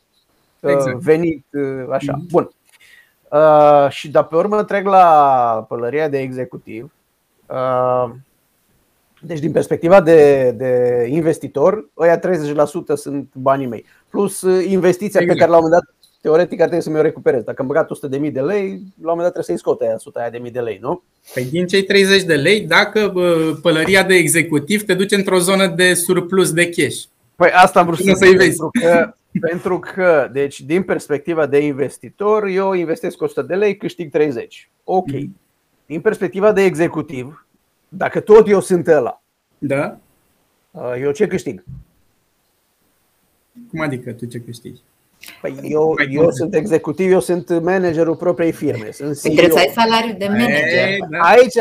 [0.60, 0.98] exact.
[0.98, 1.46] venit
[1.90, 2.12] așa.
[2.12, 2.30] Mm-hmm.
[2.30, 2.50] Bun.
[3.30, 6.92] Uh, și de pe urmă trec la pălăria de executiv.
[7.46, 8.10] Uh,
[9.20, 12.22] deci, din perspectiva de, de investitor, ăia 30%
[12.94, 13.84] sunt banii mei.
[14.08, 15.38] Plus uh, investiția exact.
[15.38, 17.42] pe care la un moment dat, teoretic, ar trebui să mi-o recuperez.
[17.42, 17.90] Dacă am băgat
[18.20, 20.50] 100.000 de lei, la un moment dat trebuie să-i scot aia 100 aia de mii
[20.50, 21.02] de lei, nu?
[21.34, 23.12] Păi din cei 30 de lei, dacă
[23.62, 27.04] pălăria de executiv te duce într-o zonă de surplus de cash.
[27.36, 29.12] Păi asta am vrut să, să pentru că
[29.48, 34.70] pentru că, deci, din perspectiva de investitor, eu investesc 100 de lei, câștig 30.
[34.84, 35.10] Ok.
[35.10, 35.36] Mm.
[35.86, 37.46] Din perspectiva de executiv,
[37.88, 39.22] dacă tot eu sunt ăla,
[39.58, 39.98] da.
[40.70, 41.64] Uh, eu ce câștig?
[43.70, 44.80] Cum adică tu ce câștigi?
[45.40, 48.90] Păi eu, eu sunt executiv, eu sunt managerul propriei firme.
[48.90, 50.88] Sunt păi trebuie să ai salariu de manager.
[50.88, 51.18] E, da.
[51.18, 51.58] Aici,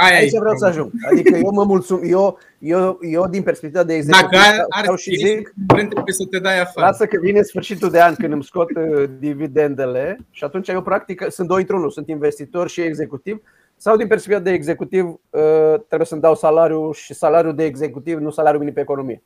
[0.00, 0.90] aici vreau să ajung.
[1.10, 5.16] Adică eu mă mulțum, eu, eu, eu din perspectiva de executiv Dacă ar, ar și
[5.16, 6.86] zic, trebuie să te dai afară.
[6.86, 11.24] Lasă că vine sfârșitul de an când îmi scot uh, dividendele și atunci eu practic
[11.28, 13.42] sunt doi într-unul, sunt investitor și executiv
[13.76, 18.30] sau din perspectiva de executiv uh, trebuie să-mi dau salariu și salariul de executiv, nu
[18.30, 19.22] salariul minim pe economie.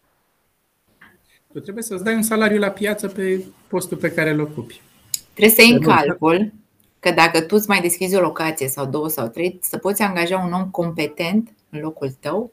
[1.56, 4.80] Tu trebuie să-ți dai un salariu la piață pe postul pe care îl ocupi.
[5.32, 6.52] Trebuie să iei în calcul
[7.00, 10.38] că dacă tu îți mai deschizi o locație sau două sau trei, să poți angaja
[10.46, 12.52] un om competent în locul tău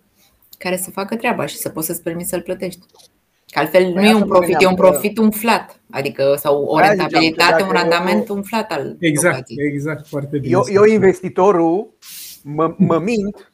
[0.58, 2.80] care să facă treaba și să poți să-ți permiți să-l plătești.
[3.52, 5.80] Că altfel păi nu e un profit, e un profit umflat.
[5.90, 9.68] Adică sau o rentabilitate, un randament umflat al Exact, locației.
[9.68, 10.52] exact, foarte bine.
[10.52, 11.94] Eu, eu investitorul
[12.44, 13.53] mă, mă mint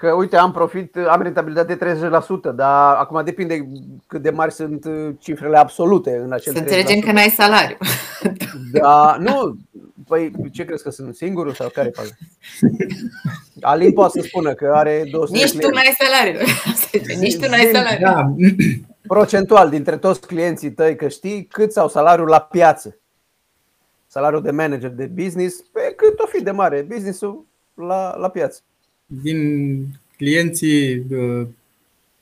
[0.00, 1.78] că uite, am profit, am rentabilitate
[2.52, 3.68] 30%, dar acum depinde
[4.06, 4.86] cât de mari sunt
[5.18, 7.76] cifrele absolute în acel Să înțelegem că n-ai salariu.
[8.72, 9.56] Da, nu,
[10.06, 12.06] păi ce crezi că sunt singurul sau care fac?
[13.60, 16.40] Alin poate să spună că are 200 Nici tu n-ai salariu.
[17.20, 18.06] Nici tu n-ai salariu.
[18.06, 18.34] Da.
[19.06, 22.98] Procentual dintre toți clienții tăi că știi cât au salariul la piață.
[24.06, 28.62] Salariul de manager de business, pe cât o fi de mare businessul la, la piață
[29.22, 29.86] din
[30.16, 31.46] clienții uh,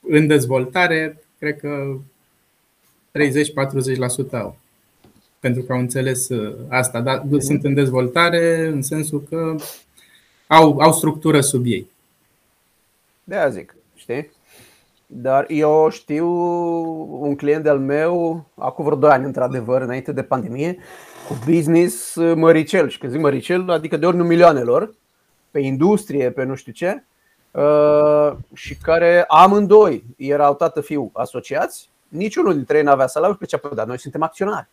[0.01, 1.97] în dezvoltare, cred că
[4.29, 4.59] 30-40% au.
[5.41, 6.29] pentru că au înțeles
[6.69, 7.39] asta, dar mm-hmm.
[7.39, 9.57] sunt în dezvoltare în sensul că
[10.47, 11.91] au, au structură sub ei.
[13.25, 14.31] De aia zic, știi?
[15.07, 16.27] Dar eu știu
[17.21, 20.79] un client al meu, acum vreo 2 ani, într-adevăr, înainte de pandemie,
[21.29, 22.89] cu business măricel.
[22.89, 24.95] Și când zic măricel, adică de ordinul milioanelor,
[25.59, 27.03] pe industrie, pe nu știu ce,
[27.51, 33.47] uh, și care amândoi erau tată fiu asociați, niciunul dintre ei nu avea salariu pe
[33.47, 34.69] ce dar noi suntem acționari.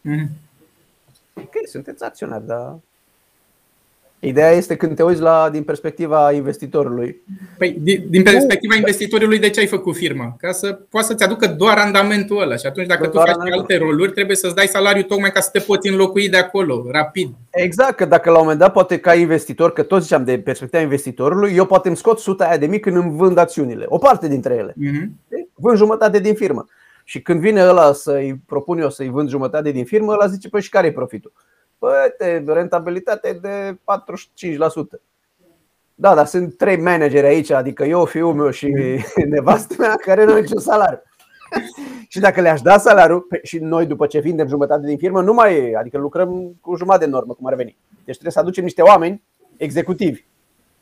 [0.00, 0.28] Mm.
[1.34, 2.74] Ok, sunteți acționari, dar
[4.24, 7.22] Ideea este când te uiți la din perspectiva investitorului.
[7.58, 10.36] Păi, din, din perspectiva investitorului, de ce ai făcut firma?
[10.38, 12.56] Ca să poată să-ți aducă doar randamentul ăla.
[12.56, 15.48] Și atunci, dacă doar tu faci alte roluri, trebuie să-ți dai salariu tocmai ca să
[15.52, 17.34] te poți înlocui de acolo, rapid.
[17.50, 20.82] Exact, că dacă la un moment dat, poate ca investitor, că tot ziceam de perspectiva
[20.82, 23.84] investitorului, eu poate îmi scot suta aia de mii când îmi vând acțiunile.
[23.88, 24.72] O parte dintre ele.
[24.72, 25.08] Uh-huh.
[25.54, 26.66] Vând jumătate din firmă.
[27.04, 30.62] Și când vine ăla să-i propun eu să-i vând jumătate din firmă, ăla zice, păi
[30.62, 31.32] și care e profitul?
[31.82, 32.14] Bă,
[32.46, 33.78] rentabilitate de
[34.96, 35.00] 45%.
[35.94, 38.66] Da, dar sunt trei manageri aici, adică eu, fiul meu și
[39.28, 41.02] nevastă mea, care nu au niciun salariu.
[42.08, 45.56] și dacă le-aș da salariul, și noi după ce vindem jumătate din firmă, nu mai
[45.56, 47.76] e, adică lucrăm cu jumătate de normă, cum ar veni.
[47.90, 49.22] Deci trebuie să aducem niște oameni
[49.56, 50.24] executivi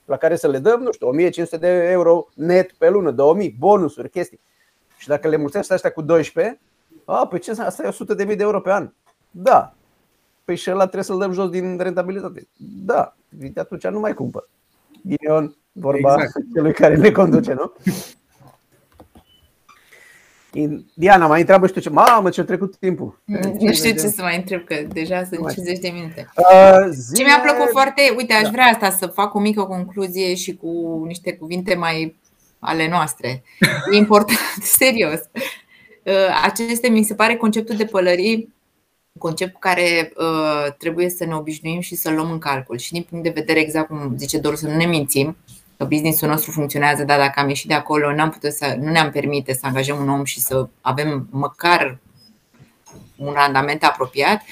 [0.05, 4.11] la care să le dăm, nu știu, 1500 de euro net pe lună, 2000, bonusuri,
[4.11, 4.41] chestii.
[4.97, 6.61] Și dacă le mulțești astea cu 12,
[7.05, 8.91] a, păi ce asta e 100 de mii de euro pe an.
[9.31, 9.75] Da,
[10.51, 12.49] Păi și ăla trebuie să-l dăm jos din rentabilitate.
[12.57, 14.49] Da, de atunci nu mai cumpăr.
[15.03, 16.47] Ghinion, vorba exact.
[16.55, 17.73] celui care ne conduce, nu?
[20.95, 21.91] Diana, mai întreabă și tu ce?
[21.91, 23.23] Mamă, ce-a trecut timpul.
[23.59, 26.31] Nu știu ce să mai întreb, că deja sunt 50 de minute.
[26.37, 27.19] Uh, zine...
[27.19, 28.51] Ce mi-a plăcut foarte, uite, aș da.
[28.51, 32.17] vrea asta să fac o mică concluzie și cu niște cuvinte mai
[32.59, 33.43] ale noastre.
[33.93, 34.39] E important,
[34.79, 35.21] serios.
[36.05, 38.59] Uh, aceste, mi se pare, conceptul de pălării
[39.19, 42.79] concept cu care uh, trebuie să ne obișnuim și să-l luăm în calcul.
[42.79, 45.37] Și din punct de vedere exact cum zice Doru, să nu ne mințim,
[45.77, 49.11] că businessul nostru funcționează, dar dacă am ieșit de acolo, n-am putut să, nu ne-am
[49.11, 51.99] permite să angajăm un om și să avem măcar
[53.17, 54.43] un randament apropiat.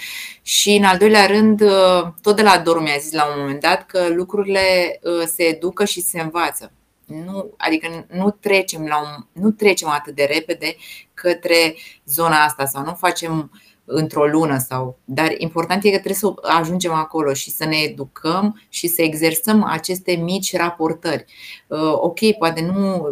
[0.43, 3.61] Și în al doilea rând, uh, tot de la Doru mi-a zis la un moment
[3.61, 6.73] dat că lucrurile uh, se educă și se învață.
[7.05, 10.77] Nu, adică nu trecem, la un, nu trecem atât de repede
[11.15, 14.99] către zona asta sau nu facem uh, într-o lună sau.
[15.05, 19.65] Dar important e că trebuie să ajungem acolo și să ne educăm și să exersăm
[19.65, 21.25] aceste mici raportări.
[21.67, 23.09] Uh, ok, poate nu,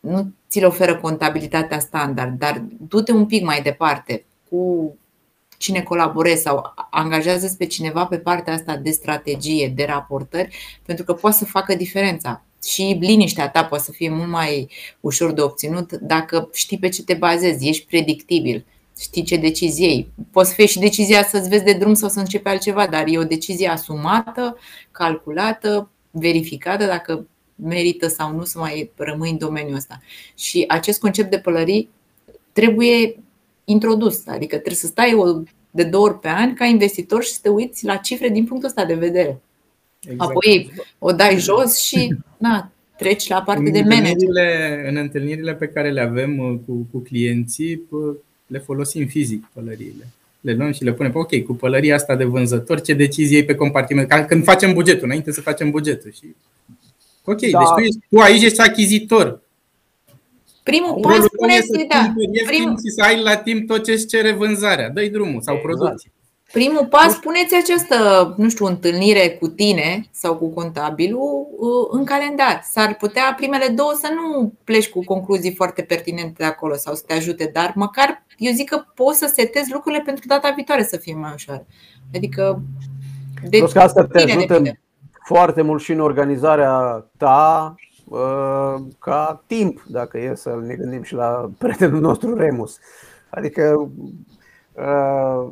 [0.00, 4.94] nu ți-l oferă contabilitatea standard, dar du-te un pic mai departe cu
[5.58, 10.56] cine colaborezi sau angajează pe cineva pe partea asta de strategie, de raportări,
[10.86, 12.44] pentru că poate să facă diferența.
[12.64, 17.02] Și liniștea ta poate să fie mult mai ușor de obținut dacă știi pe ce
[17.02, 18.64] te bazezi, ești predictibil
[19.00, 20.08] știi ce decizie iei.
[20.30, 23.24] Poți fi și decizia să-ți vezi de drum sau să începi altceva, dar e o
[23.24, 24.56] decizie asumată,
[24.90, 30.00] calculată, verificată dacă merită sau nu să mai rămâi în domeniul ăsta.
[30.36, 31.88] Și acest concept de pălării
[32.52, 33.16] trebuie
[33.64, 37.38] introdus, adică trebuie să stai o, de două ori pe an ca investitor și să
[37.42, 39.40] te uiți la cifre din punctul ăsta de vedere.
[40.00, 40.30] Exact.
[40.30, 44.28] Apoi o dai jos și na, treci la partea de manager.
[44.88, 47.82] În întâlnirile pe care le avem uh, cu, cu clienții,
[48.50, 50.08] le folosim fizic pălăriile.
[50.40, 54.08] Le luăm și le punem, ok, cu pălăria asta de vânzător, ce decizie pe compartiment?
[54.08, 56.12] Ca când facem bugetul, înainte să facem bugetul.
[56.12, 56.24] Și...
[57.24, 57.58] Ok, da.
[57.58, 59.40] deci tu, ești, tu aici ești achizitor.
[60.62, 62.12] Primul pas spune să, da.
[62.46, 62.70] Primul...
[62.70, 64.90] și să ai la timp tot ce îți cere vânzarea.
[64.90, 65.74] Dă-i drumul sau exact.
[65.74, 66.12] producție.
[66.52, 72.60] Primul pas, puneți această, nu știu, întâlnire cu tine sau cu contabilul uh, în calendar.
[72.70, 77.02] S-ar putea primele două să nu pleci cu concluzii foarte pertinente de acolo sau să
[77.06, 80.96] te ajute, dar măcar eu zic că poți să setezi lucrurile pentru data viitoare să
[80.96, 81.64] fie mai ușor.
[82.14, 82.62] Adică
[83.48, 84.80] de Plus că asta te ajută depinde.
[85.24, 87.74] foarte mult și în organizarea ta
[88.04, 92.78] uh, ca timp, dacă e să ne gândim și la prietenul nostru Remus.
[93.30, 93.90] Adică
[94.72, 95.48] uh,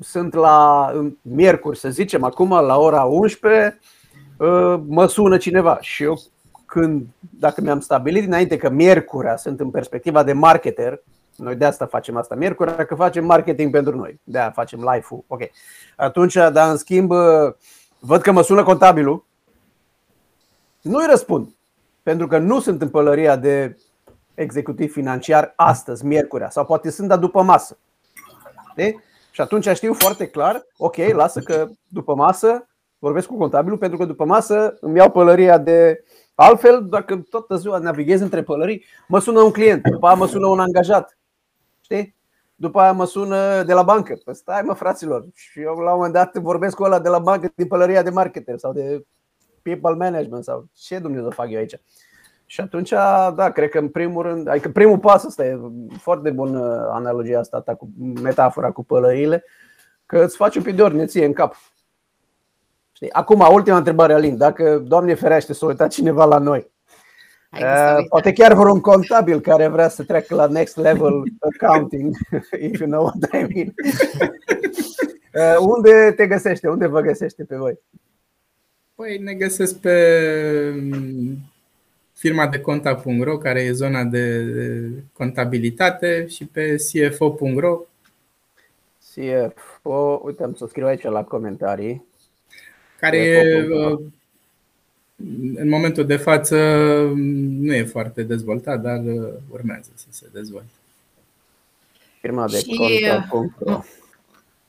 [0.00, 0.90] sunt la
[1.22, 3.78] miercuri, să zicem, acum la ora 11,
[4.36, 6.20] uh, mă sună cineva și eu
[6.66, 7.06] când,
[7.38, 11.02] dacă mi-am stabilit înainte că miercurea sunt în perspectiva de marketer,
[11.36, 14.20] noi de asta facem asta miercuri, că facem marketing pentru noi.
[14.24, 15.24] De aia facem live-ul.
[15.26, 15.40] Ok.
[15.96, 17.52] Atunci, dar în schimb, uh,
[17.98, 19.24] văd că mă sună contabilul.
[20.80, 21.54] Nu-i răspund.
[22.02, 23.76] Pentru că nu sunt în pălăria de
[24.34, 27.78] executiv financiar astăzi, miercurea, sau poate sunt, dar după masă.
[28.74, 28.94] De?
[29.38, 32.68] Și atunci știu foarte clar, ok, lasă că după masă
[32.98, 37.78] vorbesc cu contabilul pentru că după masă îmi iau pălăria de altfel, dacă toată ziua
[37.78, 41.18] navighez între pălării, mă sună un client, după aia mă sună un angajat.
[41.80, 42.14] Știi?
[42.54, 44.18] După aia mă sună de la bancă.
[44.24, 45.26] Păi stai mă fraților.
[45.34, 48.10] Și eu la un moment dat vorbesc cu ăla de la bancă din pălăria de
[48.10, 49.04] marketer sau de
[49.62, 51.80] people management sau ce Dumnezeu fac eu aici.
[52.50, 52.90] Și atunci,
[53.34, 55.58] da, cred că în primul rând, adică primul pas ăsta e
[55.98, 57.90] foarte bună analogia asta ta cu
[58.22, 59.44] metafora cu pălările,
[60.06, 61.54] că îți faci un pic de ordine ție în cap.
[62.92, 63.12] Știi?
[63.12, 66.70] Acum, ultima întrebare, Alin, dacă, Doamne ferește, să uita cineva la noi,
[67.52, 72.14] Uh, poate chiar vreun contabil care vrea să treacă la next level accounting,
[72.70, 73.74] if you know what I mean.
[75.34, 76.68] Uh, unde te găsește?
[76.68, 77.78] Unde vă găsește pe voi?
[78.94, 79.94] Păi ne găsesc pe
[82.18, 84.44] firma de conta.ro, care e zona de
[85.12, 87.80] contabilitate, și pe cfo.ro.
[89.14, 92.04] CFO, uite, am să scriu aici la comentarii.
[93.00, 94.00] Care e, uh,
[95.54, 96.56] în momentul de față
[97.60, 100.70] nu e foarte dezvoltat, dar uh, urmează să se dezvolte.
[102.20, 103.80] Firma de conta.ro.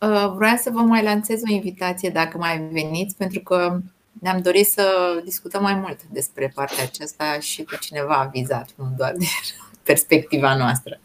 [0.01, 3.79] Uh, vreau să vă mai lansez o invitație dacă mai veniți, pentru că
[4.21, 4.85] ne-am dorit să
[5.23, 9.25] discutăm mai mult despre partea aceasta și cu cineva avizat, nu doar de
[9.83, 10.99] perspectiva noastră.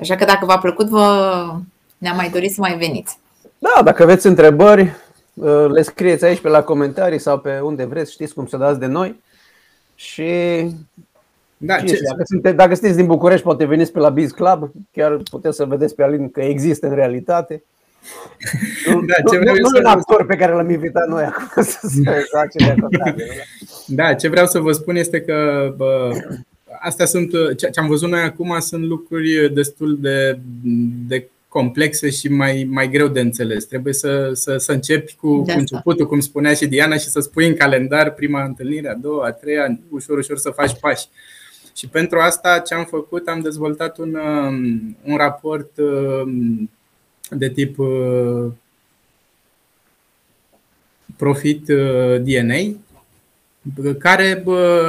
[0.00, 1.56] Așa că dacă v-a plăcut, vă
[1.98, 3.18] ne-am mai dorit să mai veniți.
[3.58, 4.82] Da, dacă aveți întrebări,
[5.34, 8.78] uh, le scrieți aici pe la comentarii sau pe unde vreți, știți cum să dați
[8.78, 9.22] de noi.
[9.94, 10.24] Și
[11.56, 15.16] da, ce, dacă, sunte, dacă sunteți din București, poate veniți pe la Biz Club, chiar
[15.30, 17.62] puteți să vedeți pe Alin că există în realitate.
[19.06, 22.26] Da, ce vreau nu, nu, un actor pe care l-am invitat noi acum să se
[22.30, 23.14] face de
[23.86, 26.10] Da, ce vreau să vă spun este că bă,
[26.80, 30.38] astea sunt, ce am văzut noi acum sunt lucruri destul de,
[31.08, 33.64] de complexe și mai, mai greu de înțeles.
[33.64, 37.46] Trebuie să, să, să începi cu, cu începutul, cum spunea și Diana, și să spui
[37.46, 41.06] în calendar prima întâlnire, a doua, a treia, ușor, ușor să faci pași.
[41.76, 46.70] Și pentru asta ce am făcut, am dezvoltat un, um, un raport um,
[47.30, 48.52] de tip uh,
[51.16, 52.78] profit uh, DNA,
[53.98, 54.44] care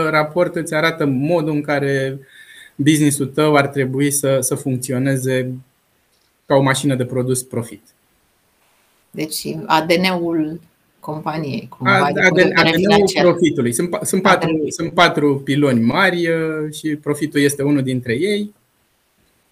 [0.10, 2.20] raport îți arată modul în care
[2.76, 5.54] businessul tău ar trebui să, să funcționeze
[6.46, 7.82] ca o mașină de produs profit.
[9.12, 10.60] Deci ADN-ul
[11.00, 11.70] companiei.
[11.80, 13.74] ADN-ul profitului.
[13.74, 18.54] Sunt, sunt, patru, sunt patru piloni mari uh, și profitul este unul dintre ei.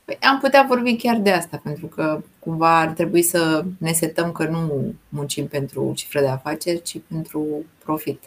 [0.05, 4.31] Păi am putea vorbi chiar de asta, pentru că cumva ar trebui să ne setăm
[4.31, 8.23] că nu muncim pentru cifră de afaceri, ci pentru profit.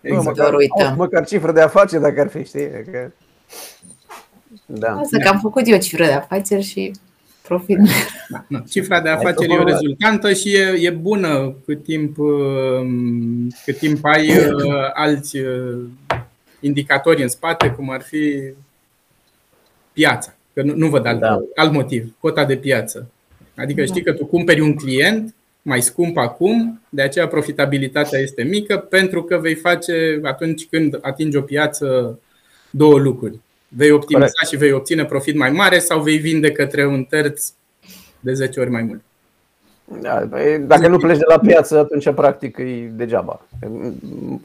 [0.00, 0.24] Exact.
[0.24, 0.94] Nu, măcar, uităm.
[0.96, 2.68] măcar cifră de afaceri dacă ar fi, știi?
[2.68, 3.10] Că...
[4.66, 4.92] Da.
[4.92, 6.92] Asta că am făcut eu cifră de afaceri și
[7.42, 7.78] profit.
[8.28, 8.64] Da, nu.
[8.68, 14.04] Cifra de afaceri e o rezultantă și e, e bună cât timp, um, cât timp
[14.04, 15.84] ai uh, alți uh,
[16.60, 18.52] indicatori în spate, cum ar fi
[19.92, 20.32] piața.
[20.58, 21.42] Că nu, nu văd alt, da.
[21.54, 22.14] alt motiv.
[22.20, 23.10] Cota de piață.
[23.56, 28.76] Adică știi că tu cumperi un client mai scump acum, de aceea profitabilitatea este mică,
[28.76, 32.18] pentru că vei face atunci când atingi o piață
[32.70, 33.38] două lucruri.
[33.68, 34.50] Vei optimiza Corect.
[34.50, 37.52] și vei obține profit mai mare sau vei vinde către un terț
[38.20, 39.00] de 10 ori mai mult.
[40.02, 43.46] Da, păi, dacă nu pleci de la piață, atunci practic e degeaba.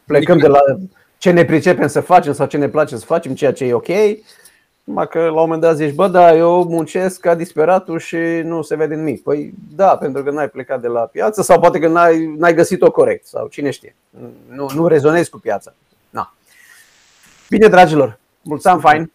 [0.06, 0.60] Plecăm de la
[1.18, 3.90] ce ne pricepem să facem sau ce ne place să facem, ceea ce e ok,
[4.84, 8.62] numai că la un moment dat zici, bă, da, eu muncesc ca disperatul și nu
[8.62, 9.24] se vede nimic.
[9.24, 12.92] Păi da, pentru că n-ai plecat de la piață sau poate că n-ai, n-ai găsit-o
[12.92, 13.96] corect sau cine știe.
[14.50, 15.74] Nu, nu rezonezi cu piața.
[16.10, 16.34] Na.
[17.50, 19.12] Bine, dragilor, mulți ani fain.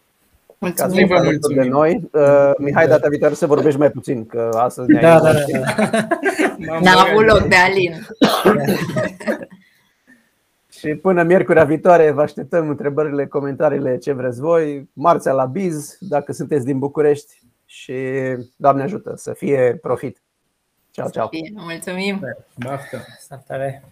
[0.57, 1.61] Mulțumim, vă mulțumim.
[1.61, 2.09] de noi.
[2.11, 5.39] Uh, Mihai, data viitoare să vorbești mai puțin, că astăzi ne-ai da, da, da,
[6.67, 6.79] da.
[6.79, 7.93] N-a avut loc de Alin.
[10.79, 14.89] Și până miercurea viitoare vă așteptăm întrebările, comentariile, ce vreți voi.
[14.93, 17.95] Marțea la Biz, dacă sunteți din București și
[18.55, 20.21] Doamne ajută să fie profit.
[20.91, 21.29] Ciao, ciao.
[21.53, 22.21] Mulțumim.
[22.55, 22.97] Baftă.
[23.19, 23.83] Salutare.